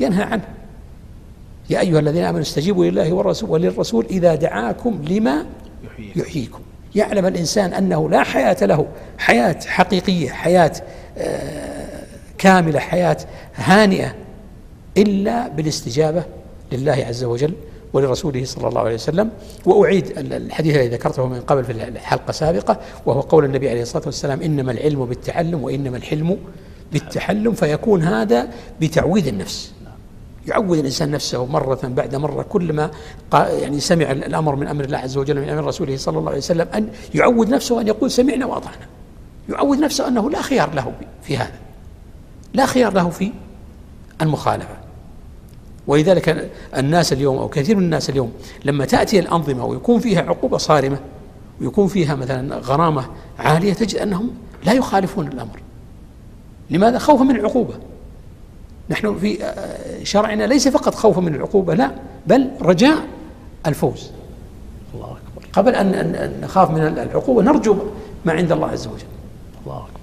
ينهى 0.00 0.22
عنه. 0.22 0.44
يا 1.70 1.80
أيها 1.80 1.98
الذين 1.98 2.24
آمنوا 2.24 2.42
استجيبوا 2.42 2.84
لله 2.84 3.12
والرسول 3.12 3.50
وللرسول 3.50 4.06
إذا 4.10 4.34
دعاكم 4.34 5.02
لما 5.08 5.46
يحييكم. 6.16 6.60
يعلم 6.94 7.26
الإنسان 7.26 7.72
أنه 7.72 8.10
لا 8.10 8.22
حياة 8.22 8.56
له 8.62 8.86
حياة 9.18 9.58
حقيقية 9.66 10.30
حياة 10.30 10.72
آه، 11.18 12.02
كاملة 12.38 12.78
حياة 12.78 13.16
هانئة 13.54 14.14
إلا 14.96 15.48
بالاستجابة 15.48 16.24
لله 16.72 17.04
عز 17.08 17.24
وجل 17.24 17.52
ولرسوله 17.92 18.44
صلى 18.44 18.68
الله 18.68 18.80
عليه 18.80 18.94
وسلم. 18.94 19.30
وأعيد 19.66 20.18
الحديث 20.18 20.76
الذي 20.76 20.88
ذكرته 20.88 21.26
من 21.26 21.40
قبل 21.40 21.64
في 21.64 21.72
الحلقة 21.72 22.30
السابقة 22.30 22.80
وهو 23.06 23.20
قول 23.20 23.44
النبي 23.44 23.70
عليه 23.70 23.82
الصلاة 23.82 24.02
والسلام 24.06 24.42
إنما 24.42 24.72
العلم 24.72 25.04
بالتعلم 25.04 25.64
وإنما 25.64 25.96
الحلم 25.96 26.36
بالتحلم 26.92 27.52
فيكون 27.52 28.02
هذا 28.02 28.48
بتعويذ 28.80 29.28
النفس. 29.28 29.72
يعود 30.48 30.78
الإنسان 30.78 31.10
نفسه 31.10 31.46
مرة 31.46 31.80
بعد 31.84 32.14
مرة 32.14 32.42
كلما 32.42 32.90
يعني 33.32 33.80
سمع 33.80 34.10
الأمر 34.10 34.56
من 34.56 34.66
أمر 34.66 34.84
الله 34.84 34.98
عز 34.98 35.16
وجل 35.16 35.40
من 35.40 35.48
أمر 35.48 35.64
رسوله 35.64 35.96
صلى 35.96 36.18
الله 36.18 36.28
عليه 36.28 36.38
وسلم 36.38 36.68
أن 36.74 36.88
يعود 37.14 37.48
نفسه 37.48 37.80
أن 37.80 37.86
يقول 37.86 38.10
سمعنا 38.10 38.46
وأطعنا. 38.46 38.86
يعود 39.48 39.78
نفسه 39.78 40.08
أنه 40.08 40.30
لا 40.30 40.42
خيار 40.42 40.74
له 40.74 40.92
في 41.22 41.36
هذا. 41.36 41.58
لا 42.54 42.66
خيار 42.66 42.92
له 42.92 43.10
في 43.10 43.32
المخالفة. 44.22 44.76
ولذلك 45.86 46.50
الناس 46.76 47.12
اليوم 47.12 47.38
أو 47.38 47.48
كثير 47.48 47.76
من 47.76 47.82
الناس 47.82 48.10
اليوم 48.10 48.32
لما 48.64 48.84
تأتي 48.84 49.18
الأنظمة 49.18 49.64
ويكون 49.64 50.00
فيها 50.00 50.22
عقوبة 50.22 50.58
صارمة 50.58 50.98
ويكون 51.60 51.86
فيها 51.86 52.14
مثلا 52.14 52.56
غرامة 52.56 53.06
عالية 53.38 53.72
تجد 53.72 53.98
أنهم 53.98 54.30
لا 54.64 54.72
يخالفون 54.72 55.26
الأمر. 55.26 55.60
لماذا؟ 56.70 56.98
خوفا 56.98 57.24
من 57.24 57.36
العقوبة. 57.36 57.74
نحن 58.90 59.18
في 59.18 59.44
آه، 59.44 60.04
شرعنا 60.04 60.44
ليس 60.44 60.68
فقط 60.68 60.94
خوفا 60.94 61.20
من 61.20 61.34
العقوبة 61.34 61.74
لا 61.74 61.90
بل 62.26 62.50
رجاء 62.62 62.98
الفوز. 63.66 64.10
الله 64.94 65.06
أكبر. 65.06 65.48
قبل 65.52 65.74
أن 65.74 66.40
نخاف 66.42 66.70
من 66.70 66.80
العقوبة 66.80 67.42
نرجو 67.42 67.76
ما 68.24 68.32
عند 68.32 68.52
الله 68.52 68.68
عز 68.68 68.86
وجل. 68.86 69.06
الله 69.66 69.76
أكبر. 69.76 69.97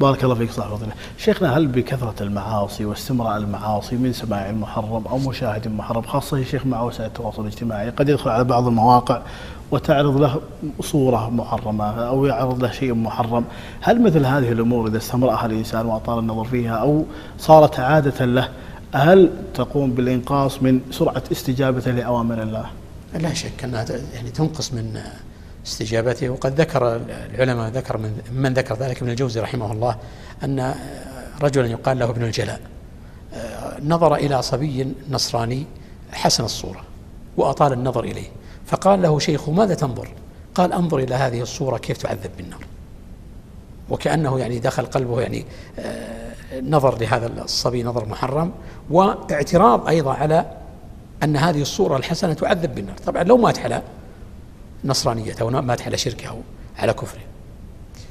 بارك 0.00 0.24
الله 0.24 0.34
فيك 0.34 0.50
صاحب 0.50 0.70
فضيلة 0.70 0.92
شيخنا 1.18 1.56
هل 1.56 1.66
بكثرة 1.66 2.14
المعاصي 2.20 2.84
واستمراء 2.84 3.36
المعاصي 3.36 3.96
من 3.96 4.12
سماع 4.12 4.52
محرم 4.52 5.06
أو 5.06 5.18
مشاهد 5.18 5.68
محرم 5.68 6.02
خاصة 6.02 6.38
يا 6.38 6.44
شيخ 6.44 6.66
مع 6.66 6.82
وسائل 6.82 7.08
التواصل 7.08 7.42
الاجتماعي 7.42 7.90
قد 7.90 8.08
يدخل 8.08 8.30
على 8.30 8.44
بعض 8.44 8.66
المواقع 8.66 9.22
وتعرض 9.70 10.20
له 10.20 10.40
صورة 10.80 11.30
محرمة 11.30 11.84
أو 11.84 12.26
يعرض 12.26 12.62
له 12.62 12.70
شيء 12.70 12.94
محرم؟ 12.94 13.44
هل 13.80 14.02
مثل 14.02 14.26
هذه 14.26 14.52
الأمور 14.52 14.88
إذا 14.88 14.96
استمرأها 14.96 15.46
الإنسان 15.46 15.86
وأطال 15.86 16.18
النظر 16.18 16.44
فيها 16.44 16.76
أو 16.76 17.04
صارت 17.38 17.80
عادة 17.80 18.24
له 18.24 18.48
هل 18.94 19.30
تقوم 19.54 19.90
بالإنقاص 19.90 20.62
من 20.62 20.80
سرعة 20.90 21.22
استجابته 21.32 21.90
لأوامر 21.90 22.42
الله؟ 22.42 22.66
لا 23.14 23.34
شك 23.34 23.64
أنها 23.64 23.86
يعني 24.14 24.30
تنقص 24.30 24.72
من 24.72 25.00
استجابته. 25.68 26.30
وقد 26.30 26.60
ذكر 26.60 27.00
العلماء 27.34 27.68
ذكر 27.68 27.96
من, 27.96 28.20
من 28.32 28.54
ذكر 28.54 28.74
ذلك 28.76 29.02
ابن 29.02 29.10
الجوزي 29.10 29.40
رحمه 29.40 29.72
الله 29.72 29.96
أن 30.44 30.74
رجلا 31.42 31.66
يقال 31.66 31.98
له 31.98 32.10
ابن 32.10 32.24
الجلاء. 32.24 32.60
نظر 33.82 34.14
إلى 34.14 34.42
صبي 34.42 34.94
نصراني 35.10 35.66
حسن 36.12 36.44
الصورة 36.44 36.80
وأطال 37.36 37.72
النظر 37.72 38.04
إليه. 38.04 38.28
فقال 38.66 39.02
له 39.02 39.18
شيخه 39.18 39.52
ماذا 39.52 39.74
تنظر؟ 39.74 40.08
قال 40.54 40.72
أنظر 40.72 40.98
إلى 40.98 41.14
هذه 41.14 41.40
الصورة 41.40 41.78
كيف 41.78 41.96
تعذب 41.96 42.30
بالنار. 42.36 42.64
وكأنه 43.90 44.38
يعني 44.38 44.58
دخل 44.58 44.86
قلبه 44.86 45.20
يعني 45.20 45.44
آه، 45.78 46.60
نظر 46.60 46.98
لهذا 46.98 47.26
الصبي 47.26 47.82
نظر 47.82 48.08
محرم 48.08 48.52
واعتراض 48.90 49.88
أيضا 49.88 50.12
على 50.12 50.44
أن 51.22 51.36
هذه 51.36 51.62
الصورة 51.62 51.96
الحسنة 51.96 52.32
تعذب 52.32 52.74
بالنار. 52.74 52.96
طبعا 53.06 53.22
لو 53.22 53.36
مات 53.36 53.58
على 53.58 53.82
نصرانيته 54.84 55.42
أو 55.42 55.50
مات 55.50 55.82
على 55.82 55.96
شركه 55.96 56.28
أو 56.28 56.38
على 56.78 56.92
كفره. 56.92 57.20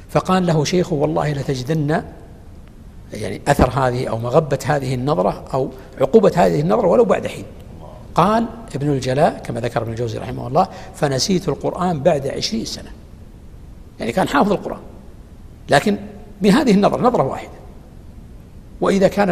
فقال 0.09 0.45
له 0.45 0.63
شيخه 0.63 0.93
والله 0.93 1.31
لتجدن 1.31 2.03
يعني 3.13 3.41
أثر 3.47 3.69
هذه 3.69 4.07
أو 4.07 4.17
مغبة 4.17 4.59
هذه 4.65 4.93
النظرة 4.93 5.45
أو 5.53 5.69
عقوبة 6.01 6.31
هذه 6.35 6.61
النظرة 6.61 6.87
ولو 6.87 7.05
بعد 7.05 7.27
حين. 7.27 7.45
قال 8.15 8.45
ابن 8.75 8.89
الجلاء 8.89 9.41
كما 9.45 9.59
ذكر 9.59 9.81
ابن 9.81 9.91
الجوزي 9.91 10.17
رحمه 10.17 10.47
الله 10.47 10.67
فنسيت 10.95 11.49
القرآن 11.49 11.99
بعد 11.99 12.27
عشرين 12.27 12.65
سنة. 12.65 12.91
يعني 13.99 14.11
كان 14.11 14.27
حافظ 14.27 14.51
القرآن. 14.51 14.79
لكن 15.69 15.97
بهذه 16.41 16.71
النظرة 16.71 17.01
نظرة 17.01 17.23
واحدة. 17.23 17.57
وإذا 18.81 19.07
كان 19.07 19.29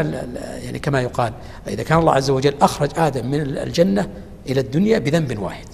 يعني 0.63 0.80
كما 0.80 1.01
يقال 1.01 1.34
إذا 1.68 1.84
كان 1.84 2.00
الله 2.00 2.13
عز 2.13 2.30
وجل 2.30 2.54
أخرج 2.62 2.89
آدم 2.98 3.27
من 3.27 3.42
الجنة 3.42 4.10
إلى 4.50 4.60
الدنيا 4.60 5.00
بذنب 5.00 5.39
واحد. 5.39 5.68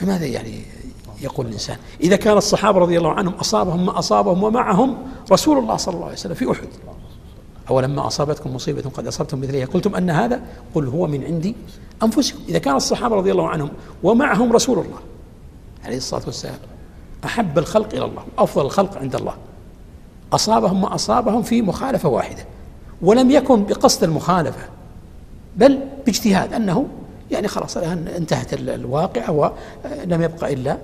فماذا 0.00 0.26
يعني 0.26 0.62
يقول 1.20 1.46
الإنسان؟ 1.46 1.76
إذا 2.00 2.16
كان 2.16 2.36
الصحابة 2.36 2.78
رضي 2.78 2.98
الله 2.98 3.12
عنهم 3.12 3.34
أصابهم 3.34 3.86
ما 3.86 3.98
أصابهم 3.98 4.42
ومعهم 4.42 4.96
رسول 5.32 5.58
الله 5.58 5.76
صلى 5.76 5.94
الله 5.94 6.04
عليه 6.04 6.14
وسلم 6.14 6.34
في 6.34 6.50
أحد. 6.50 6.68
أولما 7.70 8.06
أصابتكم 8.06 8.54
مصيبة 8.54 8.82
قد 8.82 9.06
أصبتم 9.06 9.40
مثلها 9.40 9.66
قلتم 9.66 9.94
أن 9.94 10.10
هذا 10.10 10.42
قل 10.74 10.86
هو 10.86 11.06
من 11.06 11.24
عندي 11.24 11.56
أنفسكم. 12.02 12.38
إذا 12.48 12.58
كان 12.58 12.76
الصحابة 12.76 13.16
رضي 13.16 13.32
الله 13.32 13.48
عنهم 13.48 13.70
ومعهم 14.02 14.52
رسول 14.52 14.78
الله 14.78 14.98
عليه 15.84 15.96
الصلاة 15.96 16.22
والسلام 16.26 16.58
أحب 17.24 17.58
الخلق 17.58 17.94
إلى 17.94 18.04
الله 18.04 18.22
أفضل 18.38 18.66
الخلق 18.66 18.98
عند 18.98 19.14
الله. 19.14 19.34
أصابهم 20.32 20.80
ما 20.80 20.94
أصابهم 20.94 21.42
في 21.42 21.62
مخالفة 21.62 22.08
واحدة 22.08 22.44
ولم 23.02 23.30
يكن 23.30 23.64
بقصد 23.64 24.04
المخالفة 24.04 24.68
بل 25.56 25.80
باجتهاد 26.06 26.52
أنه 26.52 26.86
يعني 27.30 27.48
خلاص 27.48 27.76
الآن 27.76 28.08
انتهت 28.08 28.54
الواقعة 28.54 29.30
ولم 29.30 30.22
يبقى 30.22 30.52
إلا 30.52 30.78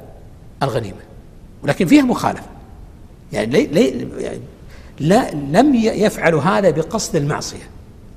الغنيمة. 0.63 1.01
ولكن 1.63 1.87
فيها 1.87 2.03
مخالفة. 2.03 2.47
يعني, 3.33 3.47
لي 3.47 3.67
لي 3.67 4.09
يعني 4.23 4.41
لا 5.01 5.31
لم 5.35 5.75
يفعلوا 5.75 6.43
هذا 6.43 6.71
بقصد 6.71 7.17
المعصية. 7.17 7.69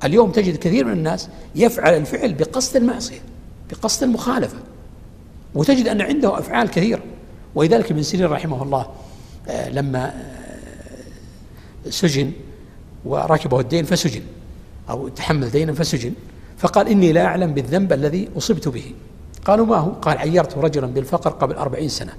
اليوم 0.03 0.31
تجد 0.31 0.57
كثير 0.57 0.85
من 0.85 0.91
الناس 0.91 1.29
يفعل 1.55 1.93
الفعل 1.93 2.33
بقصد 2.33 2.75
المعصية 2.75 3.19
بقصد 3.69 4.03
المخالفة. 4.03 4.57
وتجد 5.55 5.87
أن 5.87 6.01
عنده 6.01 6.39
أفعال 6.39 6.69
كثيرة. 6.69 7.01
ولذلك 7.55 7.91
ابن 7.91 8.03
سيرين 8.03 8.25
رحمه 8.25 8.63
الله 8.63 8.87
آه، 9.49 9.69
لما 9.69 10.05
آه، 10.05 11.89
سجن 11.89 12.31
وركبه 13.05 13.59
الدين 13.59 13.85
فسجن 13.85 14.21
أو 14.89 15.07
تحمل 15.07 15.49
دينا 15.49 15.73
فسجن 15.73 16.13
فقال 16.59 16.87
إني 16.87 17.11
لا 17.11 17.25
أعلم 17.25 17.53
بالذنب 17.53 17.93
الذي 17.93 18.29
أصبت 18.37 18.67
به. 18.67 18.93
قالوا 19.45 19.65
ما 19.65 19.75
هو؟ 19.75 19.89
قال 19.89 20.17
عيرت 20.17 20.57
رجلا 20.57 20.87
بالفقر 20.87 21.29
قبل 21.29 21.55
أربعين 21.55 21.89
سنة. 21.89 22.13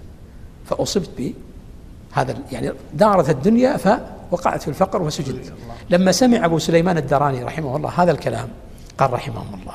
فأصبت 0.67 1.11
بهذا 1.19 2.35
يعني 2.53 2.73
دارت 2.95 3.31
الدنيا 3.31 3.77
فوقعت 3.77 4.63
في 4.63 4.69
الفقر 4.69 5.03
وسجنت 5.03 5.53
لما 5.91 6.13
سمع 6.13 6.45
أبو 6.45 6.59
سليمان 6.59 6.99
الدراني 6.99 7.45
رحمه 7.45 7.77
الله 7.77 7.89
هذا 7.89 8.11
الكلام 8.11 8.49
قال 8.99 9.13
رحمهم 9.13 9.61
الله 9.61 9.75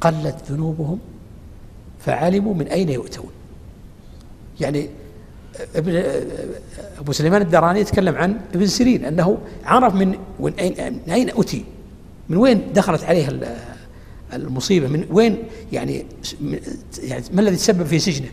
قلت 0.00 0.36
ذنوبهم 0.50 0.98
فعلموا 2.00 2.54
من 2.54 2.66
أين 2.66 2.88
يؤتون. 2.88 3.30
يعني 4.60 4.88
ابن 5.76 6.02
أبو 6.98 7.12
سليمان 7.12 7.42
الدراني 7.42 7.80
يتكلم 7.80 8.16
عن 8.16 8.40
ابن 8.54 8.66
سيرين 8.66 9.04
أنه 9.04 9.38
عرف 9.64 9.94
من 9.94 10.18
من 10.40 10.52
أين 11.08 11.30
أتي. 11.36 11.64
من 12.32 12.38
وين 12.38 12.72
دخلت 12.72 13.04
عليه 13.04 13.40
المصيبة؟ 14.32 14.88
من 14.88 15.06
وين 15.10 15.42
يعني 15.72 16.06
يعني 17.02 17.24
ما 17.32 17.40
الذي 17.40 17.56
تسبب 17.56 17.86
في 17.86 17.98
سجنه؟ 17.98 18.28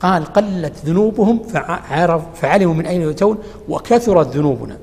قال 0.00 0.24
قلت 0.24 0.72
ذنوبهم 0.84 1.42
فعرف 1.42 2.22
فعلموا 2.34 2.74
من 2.74 2.86
أين 2.86 3.02
يؤتون 3.02 3.38
وكثرت 3.68 4.36
ذنوبنا. 4.36 4.78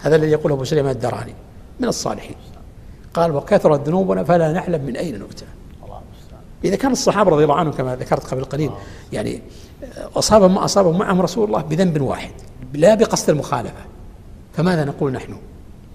هذا 0.00 0.16
الذي 0.16 0.30
يقوله 0.30 0.54
أبو 0.54 0.64
سليمان 0.64 0.92
الدراني 0.92 1.34
من 1.80 1.88
الصالحين. 1.88 2.36
قال 3.14 3.36
وكثرت 3.36 3.88
ذنوبنا 3.88 4.24
فلا 4.24 4.52
نعلم 4.52 4.84
من 4.84 4.96
أين 4.96 5.18
نؤتى. 5.18 5.44
إذا 6.64 6.76
كان 6.76 6.92
الصحابة 6.92 7.30
رضي 7.30 7.44
الله 7.44 7.54
عنهم 7.54 7.72
كما 7.72 7.96
ذكرت 7.96 8.26
قبل 8.26 8.44
قليل 8.44 8.70
يعني 9.12 9.42
اصابهم 10.16 10.54
ما 10.54 10.64
أصابهم 10.64 10.98
معهم 10.98 11.20
رسول 11.20 11.48
الله 11.48 11.62
بذنب 11.62 12.00
واحد 12.00 12.32
لا 12.74 12.94
بقصد 12.94 13.30
المخالفة. 13.30 13.80
فماذا 14.52 14.84
نقول 14.84 15.12
نحن؟ 15.12 15.36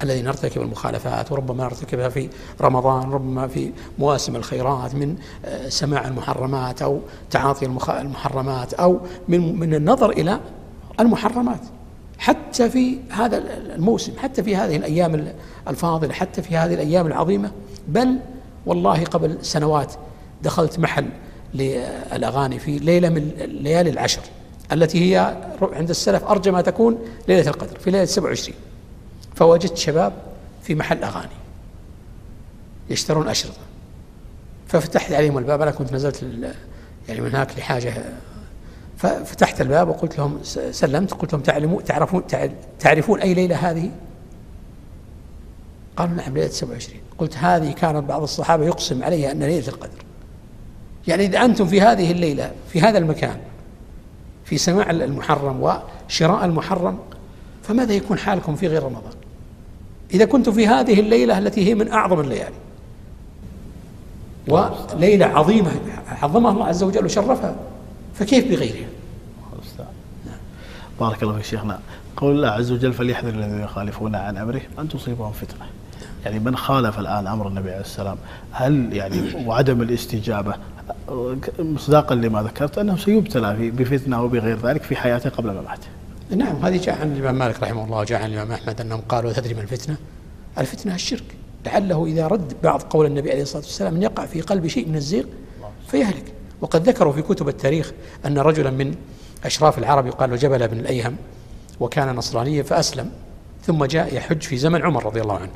الذي 0.05 0.21
نرتكب 0.21 0.61
المخالفات 0.61 1.31
وربما 1.31 1.63
نرتكبها 1.63 2.09
في 2.09 2.29
رمضان 2.61 3.11
ربما 3.11 3.47
في 3.47 3.71
مواسم 3.99 4.35
الخيرات 4.35 4.95
من 4.95 5.15
آه، 5.45 5.69
سماع 5.69 6.07
المحرمات 6.07 6.81
أو 6.81 6.99
تعاطي 7.31 7.65
المحرمات 7.65 8.73
أو 8.73 8.99
من, 9.27 9.59
من 9.59 9.75
النظر 9.75 10.09
إلى 10.09 10.39
المحرمات. 10.99 11.61
حتى 12.17 12.69
في 12.69 12.97
هذا 13.09 13.43
الموسم 13.75 14.13
حتى 14.17 14.43
في 14.43 14.55
هذه 14.55 14.75
الأيام 14.75 15.27
الفاضلة 15.67 16.13
حتى 16.13 16.41
في 16.41 16.57
هذه 16.57 16.73
الأيام 16.73 17.07
العظيمة. 17.07 17.51
بل 17.87 18.19
والله 18.65 19.03
قبل 19.03 19.37
سنوات 19.41 19.93
دخلت 20.43 20.79
محل 20.79 21.05
للأغاني 21.53 22.59
في 22.59 22.77
ليلة 22.79 23.09
من 23.09 23.31
الليالي 23.37 23.89
العشر 23.89 24.21
التي 24.71 25.15
هي 25.15 25.37
عند 25.61 25.89
السلف 25.89 26.23
أرجى 26.23 26.51
ما 26.51 26.61
تكون 26.61 26.97
ليلة 27.27 27.49
القدر 27.49 27.79
في 27.79 27.91
ليلة 27.91 28.05
27 28.05 28.57
فوجدت 29.35 29.77
شباب 29.77 30.13
في 30.63 30.75
محل 30.75 31.03
أغاني 31.03 31.29
يشترون 32.89 33.27
أشرطة. 33.27 33.59
ففتحت 34.67 35.11
عليهم 35.11 35.37
الباب 35.37 35.61
أنا 35.61 35.71
كنت 35.71 35.93
نزلت 35.93 36.23
يعني 37.07 37.21
من 37.21 37.29
هناك 37.29 37.57
لحاجة 37.57 37.93
ففتحت 38.97 39.61
الباب 39.61 39.89
وقلت 39.89 40.17
لهم 40.17 40.39
سلمت 40.71 41.13
قلت 41.13 41.33
لهم 41.33 41.41
تعلمون 41.41 41.83
تعرفون 41.83 42.23
تعرفون 42.79 43.19
أي 43.19 43.33
ليلة 43.33 43.55
هذه؟ 43.55 43.91
قالوا 45.97 46.15
نعم 46.15 46.33
ليلة 46.33 46.47
27 46.47 46.99
قلت 47.17 47.37
هذه 47.37 47.71
كانت 47.71 48.03
بعض 48.03 48.21
الصحابة 48.21 48.65
يقسم 48.65 49.03
عليها 49.03 49.31
أن 49.31 49.43
ليلة 49.43 49.67
القدر. 49.67 50.05
يعني 51.07 51.25
إذا 51.25 51.45
أنتم 51.45 51.67
في 51.67 51.81
هذه 51.81 52.11
الليلة 52.11 52.51
في 52.69 52.81
هذا 52.81 52.97
المكان 52.97 53.37
في 54.45 54.57
سماع 54.57 54.89
المحرم 54.89 55.61
وشراء 55.61 56.45
المحرم 56.45 56.99
فماذا 57.63 57.93
يكون 57.93 58.17
حالكم 58.17 58.55
في 58.55 58.67
غير 58.67 58.83
رمضان؟ 58.83 59.13
إذا 60.13 60.25
كنتم 60.25 60.51
في 60.51 60.67
هذه 60.67 60.99
الليلة 60.99 61.37
التي 61.37 61.67
هي 61.67 61.75
من 61.75 61.91
أعظم 61.91 62.19
الليالي 62.19 62.55
وليلة 64.47 65.25
عظيمة 65.25 65.71
عظمها 66.21 66.51
الله 66.51 66.65
عز 66.65 66.83
وجل 66.83 67.05
وشرفها 67.05 67.55
فكيف 68.13 68.45
بغيرها؟ 68.45 68.87
بارك 70.99 71.23
الله 71.23 71.33
فيك 71.33 71.45
شيخنا. 71.45 71.79
قول 72.17 72.35
الله 72.35 72.47
عز 72.47 72.71
وجل 72.71 72.93
فليحذر 72.93 73.29
الذين 73.29 73.59
يخالفون 73.59 74.15
عن 74.15 74.37
أمره 74.37 74.61
أن 74.79 74.89
تصيبهم 74.89 75.31
فتنة. 75.31 75.65
يعني 76.25 76.39
من 76.39 76.55
خالف 76.55 76.99
الآن 76.99 77.27
أمر 77.27 77.47
النبي 77.47 77.69
عليه 77.71 77.81
السلام 77.81 78.17
هل 78.51 78.93
يعني 78.93 79.47
وعدم 79.47 79.81
الاستجابة؟ 79.81 80.55
مصداقا 81.59 82.15
لما 82.15 82.43
ذكرت 82.43 82.77
أنه 82.77 82.97
سيبتلى 82.97 83.71
بفتنة 83.71 84.23
وبغير 84.23 84.57
ذلك 84.57 84.83
في 84.83 84.95
حياته 84.95 85.29
قبل 85.29 85.49
مماته. 85.49 85.87
نعم 86.29 86.55
هذه 86.65 86.77
جاء 86.77 87.01
عن 87.01 87.11
الإمام 87.11 87.35
مالك 87.35 87.63
رحمه 87.63 87.83
الله 87.83 87.97
وجاء 87.97 88.21
عن 88.21 88.29
الإمام 88.29 88.51
أحمد 88.51 88.81
أنهم 88.81 89.01
قالوا 89.01 89.33
تدري 89.33 89.53
ما 89.53 89.61
الفتنة؟ 89.61 89.97
الفتنة 90.57 90.95
الشرك 90.95 91.23
لعله 91.65 92.05
إذا 92.05 92.27
رد 92.27 92.53
بعض 92.63 92.81
قول 92.81 93.05
النبي 93.05 93.31
عليه 93.31 93.41
الصلاة 93.41 93.63
والسلام 93.63 93.95
أن 93.95 94.03
يقع 94.03 94.25
في 94.25 94.41
قلب 94.41 94.67
شيء 94.67 94.87
من 94.87 94.95
الزيغ 94.95 95.23
فيهلك 95.87 96.33
وقد 96.61 96.89
ذكروا 96.89 97.13
في 97.13 97.21
كتب 97.21 97.47
التاريخ 97.47 97.91
أن 98.25 98.37
رجلا 98.37 98.69
من 98.69 98.95
أشراف 99.45 99.77
العرب 99.77 100.07
يقال 100.07 100.29
له 100.29 100.35
جبل 100.35 100.67
بن 100.67 100.79
الأيهم 100.79 101.15
وكان 101.79 102.15
نصرانيا 102.15 102.63
فأسلم 102.63 103.11
ثم 103.63 103.85
جاء 103.85 104.15
يحج 104.15 104.41
في 104.41 104.57
زمن 104.57 104.81
عمر 104.81 105.05
رضي 105.05 105.21
الله 105.21 105.37
عنه. 105.37 105.51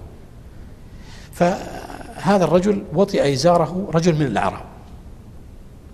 فهذا 1.33 2.43
الرجل 2.43 2.83
وطئ 2.93 3.33
إزاره 3.33 3.89
رجل 3.93 4.15
من 4.15 4.25
الأعراب 4.25 4.68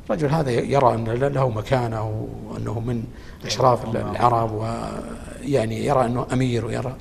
الرجل 0.05 0.29
هذا 0.29 0.51
يرى 0.51 0.93
أن 0.95 1.05
له 1.05 1.50
مكانة 1.50 2.27
وأنه 2.50 2.79
من 2.79 3.03
أشراف 3.45 3.95
العرب 3.95 4.51
ويعني 4.51 5.85
يرى 5.85 6.05
أنه 6.05 6.27
أمير 6.33 6.65
ويرى. 6.65 6.95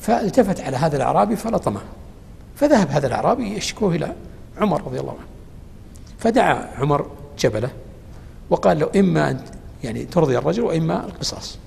فالتفت 0.00 0.60
على 0.60 0.76
هذا 0.76 0.96
الأعرابي 0.96 1.36
فلطمه 1.36 1.80
فذهب 2.56 2.90
هذا 2.90 3.06
الأعرابي 3.06 3.56
يشكوه 3.56 3.94
إلى 3.94 4.12
عمر 4.60 4.82
رضي 4.82 5.00
الله 5.00 5.12
عنه. 5.12 5.28
فدعا 6.18 6.68
عمر 6.78 7.06
جبله 7.38 7.70
وقال 8.50 8.78
له 8.78 8.90
إما 8.96 9.30
أن 9.30 9.40
يعني 9.84 10.04
ترضي 10.04 10.38
الرجل 10.38 10.62
وإما 10.62 11.04
القصاص. 11.04 11.58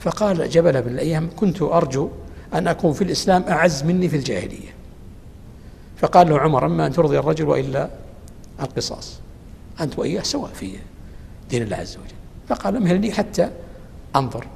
فقال 0.00 0.50
جبل 0.50 0.82
بن 0.82 0.90
الأيام 0.90 1.30
كنت 1.36 1.62
أرجو 1.62 2.08
أن 2.54 2.68
أكون 2.68 2.92
في 2.92 3.02
الإسلام 3.04 3.44
أعز 3.48 3.82
مني 3.82 4.08
في 4.08 4.16
الجاهلية. 4.16 4.74
فقال 5.96 6.28
له 6.28 6.38
عمر 6.38 6.66
أما 6.66 6.86
أن 6.86 6.92
ترضي 6.92 7.18
الرجل 7.18 7.44
وإلا 7.44 7.88
القصاص. 8.60 9.18
أنت 9.80 9.98
وإياه 9.98 10.22
سواء 10.22 10.50
في 10.50 10.72
دين 11.50 11.62
الله 11.62 11.76
عز 11.76 11.96
وجل. 11.96 12.14
فقال 12.48 12.76
امهلني 12.76 13.12
حتى 13.12 13.50
أنظر. 14.16 14.46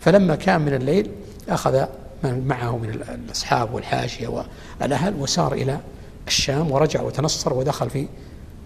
فلما 0.00 0.36
كان 0.36 0.60
من 0.60 0.74
الليل 0.74 1.10
أخذ 1.48 1.84
من 2.24 2.46
معه 2.48 2.78
من 2.78 2.90
الأصحاب 2.90 3.74
والحاشية 3.74 4.44
والأهل 4.80 5.14
وسار 5.14 5.52
إلى 5.52 5.80
الشام 6.26 6.70
ورجع 6.70 7.02
وتنصر 7.02 7.54
ودخل 7.54 7.90
في 7.90 8.06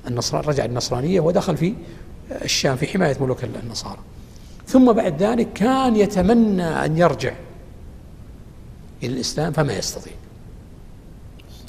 النصر 0.07 0.49
رجع 0.49 0.65
النصرانية 0.65 1.21
ودخل 1.21 1.57
في 1.57 1.75
الشام 2.43 2.77
في 2.77 2.87
حماية 2.87 3.17
ملوك 3.21 3.45
النصارى. 3.45 3.99
ثم 4.67 4.93
بعد 4.93 5.23
ذلك 5.23 5.53
كان 5.53 5.97
يتمنى 5.97 6.65
أن 6.85 6.99
يرجع 6.99 7.33
إلى 9.03 9.13
الإسلام 9.13 9.53
فما 9.53 9.73
يستطيع. 9.73 10.13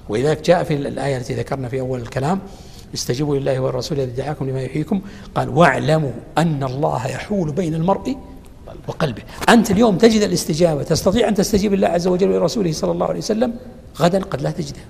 ولذلك 0.10 0.42
جاء 0.42 0.64
في 0.64 0.74
الآية 0.74 1.18
التي 1.18 1.34
ذكرنا 1.34 1.70
في 1.70 1.80
أول 1.80 2.02
الكلام 2.02 2.40
استجيبوا 2.94 3.38
لله 3.38 3.60
والرسول 3.60 4.00
الذي 4.00 4.12
دعاكم 4.12 4.50
لما 4.50 4.62
يحييكم. 4.62 5.02
قال 5.36 5.50
واعلموا 5.50 6.12
أن 6.38 6.64
الله 6.64 7.08
يحول 7.08 7.52
بين 7.52 7.76
المرء 7.76 8.18
وقلبه. 8.88 9.22
أنت 9.50 9.72
اليوم 9.72 9.98
تجد 9.98 10.22
الاستجابة 10.22 10.84
تستطيع 10.84 11.28
أن 11.28 11.34
تستجيب 11.34 11.74
لله 11.74 11.88
عز 11.88 12.08
وجل 12.08 12.30
ولرسوله 12.32 12.72
صلى 12.72 12.92
الله 12.92 13.06
عليه 13.06 13.20
وسلم 13.20 13.54
غدا 14.00 14.24
قد 14.24 14.42
لا 14.42 14.52
تجدها. 14.52 14.86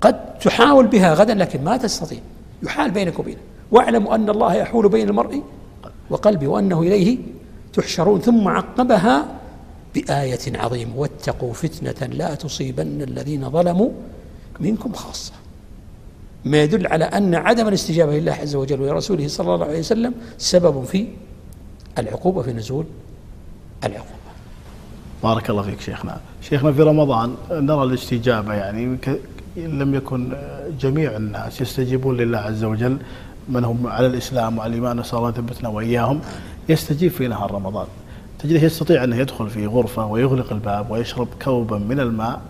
قد 0.00 0.38
تحاول 0.38 0.86
بها 0.86 1.14
غدا 1.14 1.34
لكن 1.34 1.64
ما 1.64 1.76
تستطيع. 1.76 2.18
يحال 2.62 2.90
بينك 2.90 3.18
وبينه. 3.18 3.40
واعلموا 3.72 4.14
أن 4.14 4.30
الله 4.30 4.54
يحول 4.54 4.88
بين 4.88 5.08
المرء 5.08 5.42
وقلبه 6.10 6.48
وأنه 6.48 6.82
إليه 6.82 7.18
تحشرون. 7.72 8.20
ثم 8.20 8.48
عقبها 8.48 9.26
بآية 9.94 10.58
عظيمة 10.58 10.96
واتقوا 10.96 11.52
فتنة 11.52 12.06
لا 12.06 12.34
تصيبن 12.34 13.02
الذين 13.02 13.50
ظلموا 13.50 13.90
منكم 14.60 14.92
خاصة. 14.92 15.32
ما 16.44 16.62
يدل 16.62 16.86
على 16.86 17.04
أن 17.04 17.34
عدم 17.34 17.68
الاستجابة 17.68 18.18
لله 18.18 18.32
عز 18.32 18.56
وجل 18.56 18.80
ولرسوله 18.80 19.28
صلى 19.28 19.54
الله 19.54 19.66
عليه 19.66 19.78
وسلم 19.78 20.14
سبب 20.38 20.84
في 20.84 21.06
العقوبة 21.98 22.42
في 22.42 22.52
نزول 22.52 22.84
العقوبة. 23.84 24.10
بارك 25.22 25.50
الله 25.50 25.62
فيك 25.62 25.80
شيخنا. 25.80 26.20
شيخنا 26.42 26.72
في 26.72 26.82
رمضان 26.82 27.34
نرى 27.50 27.82
الاستجابة 27.82 28.54
يعني 28.54 28.98
لم 29.56 29.94
يكن 29.94 30.32
جميع 30.80 31.16
الناس 31.16 31.60
يستجيبون 31.60 32.16
لله 32.16 32.38
عز 32.38 32.64
وجل 32.64 32.98
من 33.48 33.64
هم 33.64 33.86
على 33.86 34.06
الإسلام 34.06 34.58
وعلى 34.58 34.70
الإيمان 34.70 35.00
نسأل 35.00 35.18
الله 35.18 35.28
يثبتنا 35.28 35.68
وإياهم 35.68 36.20
يستجيب 36.68 37.10
في 37.10 37.28
نهار 37.28 37.52
رمضان. 37.52 37.86
تجده 38.38 38.60
يستطيع 38.60 39.04
أنه 39.04 39.16
يدخل 39.16 39.50
في 39.50 39.66
غرفة 39.66 40.06
ويغلق 40.06 40.52
الباب 40.52 40.90
ويشرب 40.90 41.28
كوبا 41.44 41.78
من 41.78 42.00
الماء 42.00 42.40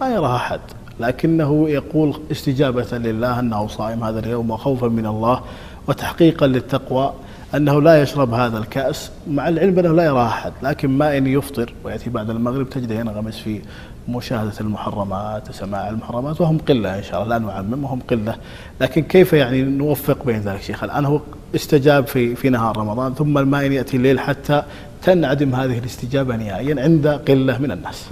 ما 0.00 0.14
يراها 0.14 0.36
أحد. 0.36 0.60
لكنه 1.02 1.68
يقول 1.68 2.20
استجابة 2.32 2.98
لله 2.98 3.40
أنه 3.40 3.66
صائم 3.66 4.04
هذا 4.04 4.18
اليوم 4.18 4.50
وخوفا 4.50 4.88
من 4.88 5.06
الله 5.06 5.40
وتحقيقا 5.88 6.46
للتقوى 6.46 7.12
أنه 7.54 7.82
لا 7.82 8.02
يشرب 8.02 8.34
هذا 8.34 8.58
الكأس 8.58 9.10
مع 9.30 9.48
العلم 9.48 9.78
أنه 9.78 9.92
لا 9.92 10.04
يرى 10.04 10.22
أحد 10.22 10.52
لكن 10.62 10.90
ما 10.90 11.18
إن 11.18 11.26
يفطر 11.26 11.72
ويأتي 11.84 12.10
بعد 12.10 12.30
المغرب 12.30 12.70
تجده 12.70 12.94
ينغمس 12.94 13.38
في 13.38 13.60
مشاهدة 14.08 14.52
المحرمات 14.60 15.50
وسماع 15.50 15.88
المحرمات 15.88 16.40
وهم 16.40 16.58
قلة 16.58 16.98
إن 16.98 17.02
شاء 17.02 17.22
الله 17.22 17.38
لا 17.38 17.44
نعمم 17.44 17.84
وهم 17.84 18.00
قلة. 18.10 18.36
لكن 18.80 19.02
كيف 19.02 19.32
يعني 19.32 19.62
نوفق 19.62 20.24
بين 20.26 20.40
ذلك 20.40 20.62
شيخ؟ 20.62 20.84
الآن 20.84 21.04
هو 21.04 21.20
استجاب 21.54 22.06
في 22.06 22.34
في 22.34 22.48
نهار 22.50 22.76
رمضان 22.76 23.14
ثم 23.14 23.38
الماء 23.38 23.70
يأتي 23.70 23.96
الليل 23.96 24.20
حتى 24.20 24.62
تنعدم 25.02 25.54
هذه 25.54 25.78
الاستجابة 25.78 26.36
نهائيا 26.36 26.82
عند 26.82 27.06
قلة 27.06 27.58
من 27.58 27.70
الناس. 27.72 28.08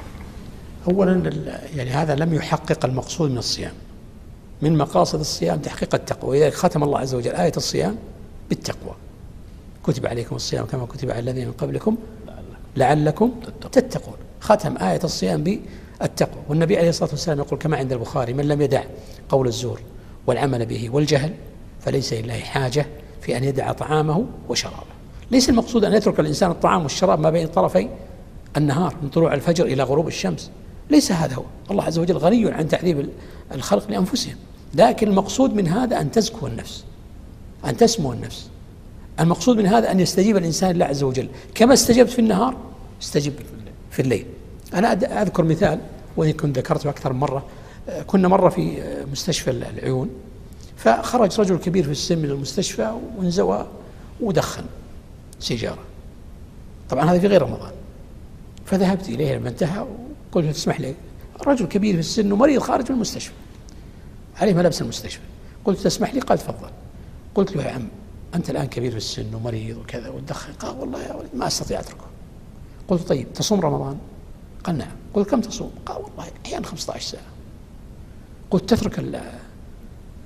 أولا 0.88 1.30
يعني 1.76 1.90
هذا 1.90 2.14
لم 2.14 2.34
يحقق 2.34 2.84
المقصود 2.84 3.30
من 3.30 3.38
الصيام. 3.38 3.72
من 4.62 4.78
مقاصد 4.78 5.20
الصيام 5.20 5.58
تحقيق 5.58 5.94
التقوى. 5.94 6.30
ولذلك 6.30 6.54
ختم 6.54 6.82
الله 6.82 6.98
عز 6.98 7.14
وجل 7.14 7.34
آية 7.34 7.52
الصيام 7.56 7.96
بالتقوى. 8.48 8.94
كتب 9.84 10.06
عليكم 10.06 10.36
الصيام 10.36 10.66
كما 10.66 10.86
كتب 10.86 11.10
على 11.10 11.20
الذين 11.20 11.46
من 11.46 11.52
قبلكم. 11.52 11.96
لعلكم 12.76 13.32
تتقون. 13.72 14.14
ختم 14.40 14.76
آية 14.76 15.00
الصيام 15.04 15.44
بالتقوى. 15.44 16.42
والنبي 16.48 16.78
عليه 16.78 16.88
الصلاة 16.88 17.10
والسلام 17.10 17.38
يقول 17.38 17.58
كما 17.58 17.76
عند 17.76 17.92
البخاري 17.92 18.32
من 18.32 18.48
لم 18.48 18.62
يدع 18.62 18.82
قول 19.28 19.46
الزور 19.46 19.80
والعمل 20.26 20.66
به 20.66 20.90
والجهل 20.90 21.34
فليس 21.80 22.12
لله 22.12 22.38
حاجة 22.38 22.86
في 23.20 23.36
أن 23.36 23.44
يدع 23.44 23.72
طعامه 23.72 24.24
وشرابه. 24.48 24.76
ليس 25.30 25.48
المقصود 25.48 25.84
أن 25.84 25.92
يترك 25.92 26.20
الإنسان 26.20 26.50
الطعام 26.50 26.82
والشراب 26.82 27.20
ما 27.20 27.30
بين 27.30 27.48
طرفي 27.48 27.88
النهار 28.56 28.94
من 29.02 29.08
طلوع 29.08 29.34
الفجر 29.34 29.64
إلى 29.64 29.82
غروب 29.82 30.08
الشمس. 30.08 30.50
ليس 30.90 31.12
هذا 31.12 31.34
هو. 31.34 31.44
الله 31.70 31.84
عز 31.84 31.98
وجل 31.98 32.16
غني 32.16 32.50
عن 32.50 32.68
تعذيب 32.68 33.08
الخلق 33.54 33.90
لأنفسهم. 33.90 34.36
لكن 34.74 35.08
المقصود 35.08 35.54
من 35.54 35.68
هذا 35.68 36.00
أن 36.00 36.10
تزكو 36.10 36.46
النفس 36.46 36.84
أن 37.64 37.76
تسمو 37.76 38.12
النفس. 38.12 38.48
المقصود 39.20 39.56
من 39.56 39.66
هذا 39.66 39.90
أن 39.90 40.00
يستجيب 40.00 40.36
الإنسان 40.36 40.70
لله 40.70 40.84
عز 40.86 41.02
وجل. 41.02 41.28
كما 41.54 41.74
استجبت 41.74 42.10
في 42.10 42.18
النهار 42.18 42.56
استجب 43.02 43.32
في 43.90 44.02
الليل. 44.02 44.26
أنا 44.74 44.92
أذكر 45.22 45.42
مثال 45.44 45.80
وإن 46.16 46.32
كنت 46.32 46.58
ذكرته 46.58 46.90
أكثر 46.90 47.12
من 47.12 47.20
مرة. 47.20 47.46
كنا 48.06 48.28
مرة 48.28 48.48
في 48.48 48.82
مستشفى 49.12 49.50
العيون 49.50 50.10
فخرج 50.76 51.40
رجل 51.40 51.56
كبير 51.56 51.84
في 51.84 51.90
السن 51.90 52.18
من 52.18 52.30
المستشفى 52.30 52.94
وانزوى 53.18 53.66
ودخن 54.20 54.64
سيجارة. 55.40 55.82
طبعا 56.90 57.10
هذا 57.10 57.18
في 57.18 57.26
غير 57.26 57.42
رمضان. 57.42 57.72
فذهبت 58.66 59.08
إليه 59.08 59.36
لما 59.36 59.48
انتهى 59.48 59.86
وقلت 60.32 60.46
له 60.46 60.52
تسمح 60.52 60.80
لي. 60.80 60.94
رجل 61.46 61.66
كبير 61.66 61.94
في 61.94 62.00
السن 62.00 62.32
ومريض 62.32 62.62
خارج 62.62 62.84
من 62.84 62.94
المستشفى. 62.94 63.32
عليه 64.36 64.54
ملابس 64.54 64.82
المستشفى. 64.82 65.20
قلت 65.64 65.80
تسمح 65.80 66.14
لي؟ 66.14 66.20
قال 66.20 66.38
تفضل. 66.38 66.70
قلت 67.34 67.56
له 67.56 67.64
يا 67.64 67.70
عم 67.70 67.88
أنت 68.34 68.50
الآن 68.50 68.66
كبير 68.66 68.90
في 68.90 68.96
السن 68.96 69.34
ومريض 69.34 69.76
وكذا 69.76 70.08
وتدخن 70.08 70.52
قال 70.52 70.76
والله 70.78 71.02
يا 71.02 71.14
ولد 71.14 71.28
ما 71.34 71.46
أستطيع 71.46 71.80
أتركه. 71.80 72.06
قلت 72.88 73.08
طيب 73.08 73.32
تصوم 73.32 73.60
رمضان؟ 73.60 73.98
قال 74.64 74.78
نعم. 74.78 74.92
قلت 75.14 75.30
كم 75.30 75.40
تصوم؟ 75.40 75.70
قال 75.86 76.02
والله 76.02 76.30
أحيانا 76.46 76.66
15 76.66 77.10
ساعة. 77.10 77.22
قلت 78.50 78.74
تترك 78.74 79.04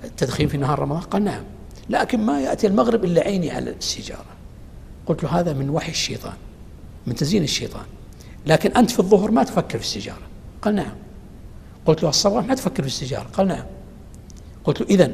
التدخين 0.05 0.49
في 0.49 0.57
نهار 0.57 0.79
رمضان؟ 0.79 1.03
قال 1.03 1.25
نعم. 1.25 1.45
لكن 1.91 2.21
ما 2.21 2.41
يأتي 2.41 2.67
المغرب 2.67 3.05
إلا 3.05 3.23
عيني 3.23 3.51
على 3.51 3.71
السيجارة. 3.71 4.35
قلت 5.07 5.23
له 5.25 5.41
هذا 5.41 5.53
من 5.53 5.71
وحي 5.71 5.91
الشيطان 5.91 6.37
من 7.07 7.15
تزيين 7.15 7.43
الشيطان. 7.43 7.85
لكن 8.47 8.71
أنت 8.71 8.91
في 8.91 8.99
الظهر 8.99 9.31
ما 9.31 9.43
تفكر 9.43 9.79
في 9.79 9.85
السيجارة. 9.85 10.23
قال 10.63 10.75
نعم. 10.75 10.93
قلت 11.87 12.03
له 12.03 12.09
الصباح 12.09 12.45
ما 12.45 12.55
تفكر 12.55 12.83
في 12.83 12.89
السيجارة. 12.89 13.27
قال 13.33 13.49
نعم. 13.49 13.65
قلت 14.65 14.81
له 14.81 14.87
إذا 14.91 15.13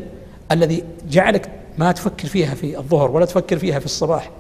الذي 0.53 0.85
جعلك 1.11 1.51
ما 1.79 1.93
تفكر 1.93 2.29
فيها 2.29 2.55
في 2.55 2.79
الظهر 2.79 3.11
ولا 3.11 3.27
تفكر 3.27 3.59
فيها 3.59 3.79
في 3.79 3.87
الصباح 3.87 4.31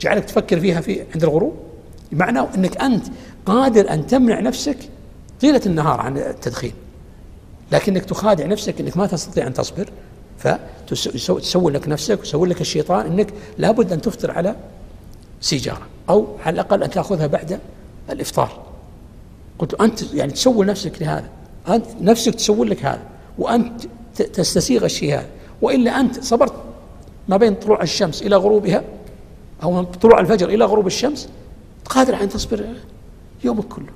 جعلك 0.00 0.24
تفكر 0.24 0.60
فيها 0.60 0.80
في 0.80 1.04
عند 1.14 1.22
الغروب؟ 1.22 1.56
معناه 2.12 2.48
أنك 2.56 2.76
أنت 2.76 3.06
قادر 3.46 3.90
أن 3.90 4.06
تمنع 4.06 4.40
نفسك 4.40 4.78
طيلة 5.40 5.60
النهار 5.66 6.00
عن 6.00 6.18
التدخين. 6.18 6.72
لكنك 7.72 8.04
تخادع 8.04 8.46
نفسك 8.46 8.80
أنك 8.80 8.96
ما 8.96 9.06
تستطيع 9.06 9.46
أن 9.46 9.54
تصبر 9.54 9.90
فتسول 10.38 11.74
لك 11.74 11.88
نفسك 11.88 12.20
ويسول 12.20 12.50
لك 12.50 12.60
الشيطان 12.60 13.06
أنك 13.06 13.32
لابد 13.58 13.92
أن 13.92 14.00
تفطر 14.00 14.30
على 14.30 14.56
سيجارة 15.40 15.86
أو 16.10 16.26
على 16.46 16.54
الأقل 16.54 16.82
أن 16.82 16.90
تأخذها 16.90 17.26
بعد 17.26 17.60
الإفطار. 18.10 18.62
قلت 19.58 19.74
أنت 19.74 20.14
يعني 20.14 20.32
تسول 20.32 20.66
نفسك 20.66 21.02
لهذا. 21.02 21.28
أنت 21.68 21.86
نفسك 22.00 22.34
تسول 22.34 22.70
لك 22.70 22.84
هذا 22.84 23.02
وأنت 23.38 23.86
تستسيغ 24.16 24.84
الشيء 24.84 25.14
هذا. 25.14 25.26
وإلا 25.62 26.00
أنت 26.00 26.24
صبرت 26.24 26.52
ما 27.28 27.36
بين 27.36 27.54
طلوع 27.54 27.82
الشمس 27.82 28.22
إلى 28.22 28.36
غروبها 28.36 28.84
أو 29.62 29.72
من 29.72 29.84
طلوع 29.84 30.20
الفجر 30.20 30.48
إلى 30.48 30.64
غروب 30.64 30.86
الشمس. 30.86 31.28
قادر 31.84 32.22
أن 32.22 32.28
تصبر 32.28 32.66
يومك 33.44 33.64
كله. 33.64 33.92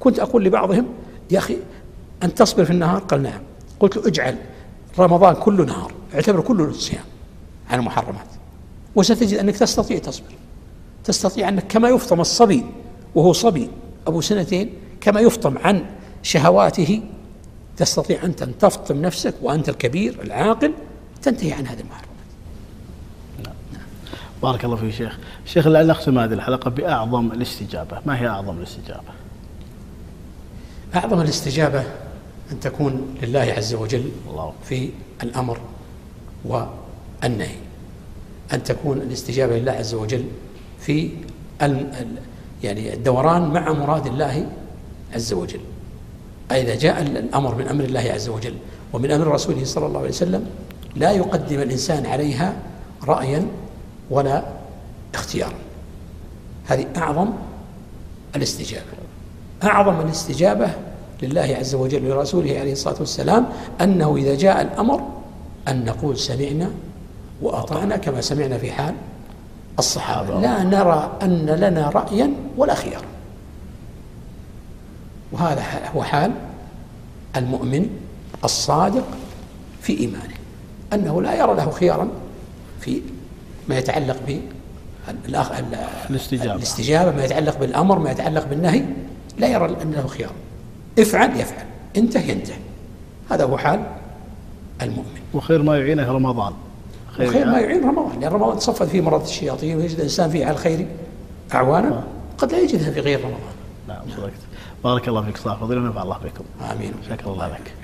كنت 0.00 0.18
أقول 0.18 0.44
لبعضهم 0.44 0.86
يا 1.30 1.38
أخي 1.38 1.56
أن 2.22 2.34
تصبر 2.34 2.64
في 2.64 2.70
النهار؟ 2.70 2.98
قال 2.98 3.22
نعم. 3.22 3.40
قلت 3.80 3.96
له 3.96 4.06
اجعل 4.06 4.36
رمضان 4.98 5.34
كله 5.34 5.64
نهار 5.64 5.92
اعتبر 6.14 6.40
كله 6.40 6.72
صيام 6.72 7.04
عن 7.70 7.78
المحرمات 7.78 8.26
وستجد 8.94 9.38
أنك 9.38 9.56
تستطيع 9.56 9.98
تصبر. 9.98 10.34
تستطيع 11.04 11.48
أنك 11.48 11.66
كما 11.66 11.88
يفطم 11.88 12.20
الصبي 12.20 12.64
وهو 13.14 13.32
صبي 13.32 13.70
أبو 14.06 14.20
سنتين 14.20 14.70
كما 15.00 15.20
يفطم 15.20 15.58
عن 15.58 15.84
شهواته 16.22 17.02
تستطيع 17.76 18.24
أنت 18.24 18.42
أن 18.42 18.58
تفطم 18.58 19.02
نفسك 19.02 19.34
وأنت 19.42 19.68
الكبير 19.68 20.22
العاقل 20.22 20.72
تنتهي 21.22 21.52
عن 21.52 21.66
هذه 21.66 21.80
المحرمات 21.80 22.04
بارك 24.42 24.64
الله 24.64 24.76
فيك 24.76 24.90
شيخ. 24.90 25.18
شيخ 25.46 25.66
لعل 25.66 25.86
نختم 25.86 26.18
هذه 26.18 26.32
الحلقة 26.32 26.70
بأعظم 26.70 27.32
الاستجابة. 27.32 28.00
ما 28.06 28.20
هي 28.20 28.28
أعظم 28.28 28.58
الاستجابة؟ 28.58 29.12
أعظم 30.94 31.20
الاستجابة 31.20 31.84
أن 32.52 32.60
تكون 32.60 33.14
لله 33.22 33.54
عز 33.56 33.74
وجل 33.74 34.10
الله. 34.30 34.52
في 34.64 34.90
الأمر 35.22 35.60
والنهي. 36.44 37.56
أن 38.52 38.62
تكون 38.62 38.98
الاستجابة 38.98 39.58
لله 39.58 39.72
عز 39.72 39.94
وجل 39.94 40.24
في 40.80 41.10
يعني 42.64 42.94
الدوران 42.94 43.42
مع 43.42 43.72
مراد 43.72 44.06
الله 44.06 44.46
عز 45.14 45.32
وجل. 45.32 45.60
أي 46.50 46.62
إذا 46.62 46.74
جاء 46.74 47.02
الأمر 47.02 47.54
من 47.54 47.68
أمر 47.68 47.84
الله 47.84 48.00
عز 48.00 48.28
وجل 48.28 48.54
ومن 48.92 49.10
أمر 49.10 49.26
رسوله 49.26 49.64
صلى 49.64 49.86
الله 49.86 49.98
عليه 49.98 50.08
وسلم 50.08 50.46
لا 50.96 51.10
يقدم 51.10 51.60
الإنسان 51.60 52.06
عليها 52.06 52.56
رأيا 53.08 53.46
ولا 54.10 54.44
اختيارا. 55.14 55.58
هذه 56.66 56.86
أعظم 56.96 57.30
الاستجابة. 58.36 58.94
أعظم 59.64 60.00
الاستجابة 60.00 60.70
لله 61.22 61.56
عز 61.58 61.74
وجل 61.74 62.10
ولرسوله 62.10 62.58
عليه 62.58 62.72
الصلاة 62.72 62.96
والسلام 63.00 63.46
أنه 63.80 64.16
إذا 64.16 64.34
جاء 64.34 64.62
الأمر 64.62 65.00
أن 65.68 65.84
نقول 65.84 66.18
سمعنا 66.18 66.70
وأطعنا 67.42 67.96
كما 67.96 68.20
سمعنا 68.20 68.58
في 68.58 68.72
حال 68.72 68.94
الصحابة. 69.78 70.40
لا 70.40 70.62
نرى 70.62 71.18
أن 71.22 71.46
لنا 71.46 71.90
رأيا 71.90 72.32
ولا 72.56 72.74
خيارا. 72.74 73.06
وهذا 75.32 75.62
هو 75.94 76.02
حال 76.02 76.32
المؤمن 77.36 77.88
الصادق 78.44 79.04
في 79.82 80.00
إيمانه. 80.00 80.34
أنه 80.92 81.22
لا 81.22 81.34
يرى 81.34 81.54
له 81.54 81.70
خيارا 81.70 82.08
في 82.80 83.02
ما 83.68 83.78
يتعلق 83.78 84.16
ب 84.28 84.40
الاستجابة. 86.10 86.54
الاستجابة 86.54 87.16
ما 87.16 87.24
يتعلق 87.24 87.58
بالأمر 87.58 87.98
ما 87.98 88.10
يتعلق 88.10 88.46
بالنهي 88.46 88.84
لا 89.38 89.48
يرى 89.48 89.66
أن 89.82 89.92
له 89.92 90.06
خيار 90.06 90.32
افعل 90.98 91.40
يفعل. 91.40 91.64
انتهي 91.96 92.30
ينتهي 92.30 92.58
هذا 93.30 93.44
هو 93.44 93.58
حال 93.58 93.86
المؤمن. 94.82 95.20
وخير 95.34 95.62
ما 95.62 95.78
يعينه 95.78 96.12
رمضان. 96.12 96.52
خير, 97.16 97.30
خير 97.30 97.46
ما 97.46 97.60
يعين 97.60 97.84
رمضان 97.84 98.20
لأن 98.20 98.32
رمضان 98.32 98.58
تصفد 98.58 98.86
فيه 98.86 99.00
مرض 99.00 99.22
الشياطين 99.22 99.76
ويجد 99.76 99.96
الإنسان 99.96 100.30
فيه 100.30 100.44
على 100.44 100.54
الخير 100.54 100.86
أعوانا 101.54 101.88
آه. 101.88 102.02
قد 102.38 102.52
لا 102.52 102.58
يجدها 102.58 102.90
في 102.90 103.00
غير 103.00 103.18
رمضان. 103.18 103.40
نعم 103.88 104.02
صدقت. 104.16 104.30
بارك 104.84 105.08
الله 105.08 105.22
فيك 105.22 105.36
صاحب 105.36 105.58
فضيلة 105.60 105.80
ونفع 105.80 106.02
الله 106.02 106.18
بكم. 106.24 106.44
آمين. 106.72 106.92
شكر 107.10 107.32
الله 107.32 107.48
لك. 107.48 107.74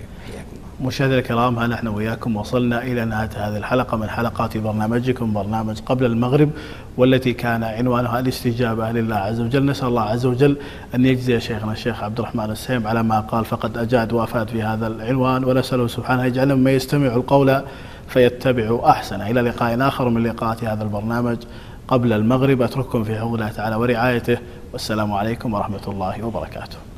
مشاهدينا 0.84 1.18
الكرام 1.18 1.58
ها 1.58 1.66
نحن 1.66 1.86
وياكم 1.88 2.36
وصلنا 2.36 2.82
إلى 2.82 3.04
نهاية 3.04 3.30
هذه 3.36 3.56
الحلقة 3.56 3.96
من 3.96 4.08
حلقات 4.08 4.56
برنامجكم 4.56 5.32
برنامج 5.32 5.80
قبل 5.80 6.04
المغرب 6.04 6.50
والتي 6.96 7.32
كان 7.32 7.62
عنوانها 7.64 8.20
الاستجابة 8.20 8.92
لله 8.92 9.16
عز 9.16 9.40
وجل. 9.40 9.66
نسأل 9.66 9.88
الله 9.88 10.02
عز 10.02 10.26
وجل 10.26 10.56
أن 10.94 11.04
يجزي 11.04 11.40
شيخنا 11.40 11.72
الشيخ 11.72 12.02
عبد 12.02 12.18
الرحمن 12.18 12.50
السيم 12.50 12.86
على 12.86 13.02
ما 13.02 13.20
قال 13.20 13.44
فقد 13.44 13.78
أجاد 13.78 14.12
وأفاد 14.12 14.48
في 14.48 14.62
هذا 14.62 14.86
العنوان 14.86 15.44
ونسأله 15.44 15.86
سبحانه 15.86 16.24
يجعلنا 16.24 16.54
مما 16.54 16.70
يستمع 16.70 17.14
القول 17.14 17.62
فيتبع 18.10 18.90
احسنه 18.90 19.30
إلى 19.30 19.40
لقاء 19.40 19.88
آخر 19.88 20.08
من 20.08 20.22
لقاءات 20.22 20.64
هذا 20.64 20.82
البرنامج 20.82 21.38
قبل 21.88 22.12
المغرب. 22.12 22.62
أترككم 22.62 23.04
في 23.04 23.18
حفظ 23.18 23.34
الله 23.34 23.48
تعالى 23.48 23.76
ورعايته. 23.76 24.38
والسلام 24.72 25.12
عليكم 25.12 25.54
ورحمة 25.54 25.84
الله 25.88 26.24
وبركاته. 26.24 26.89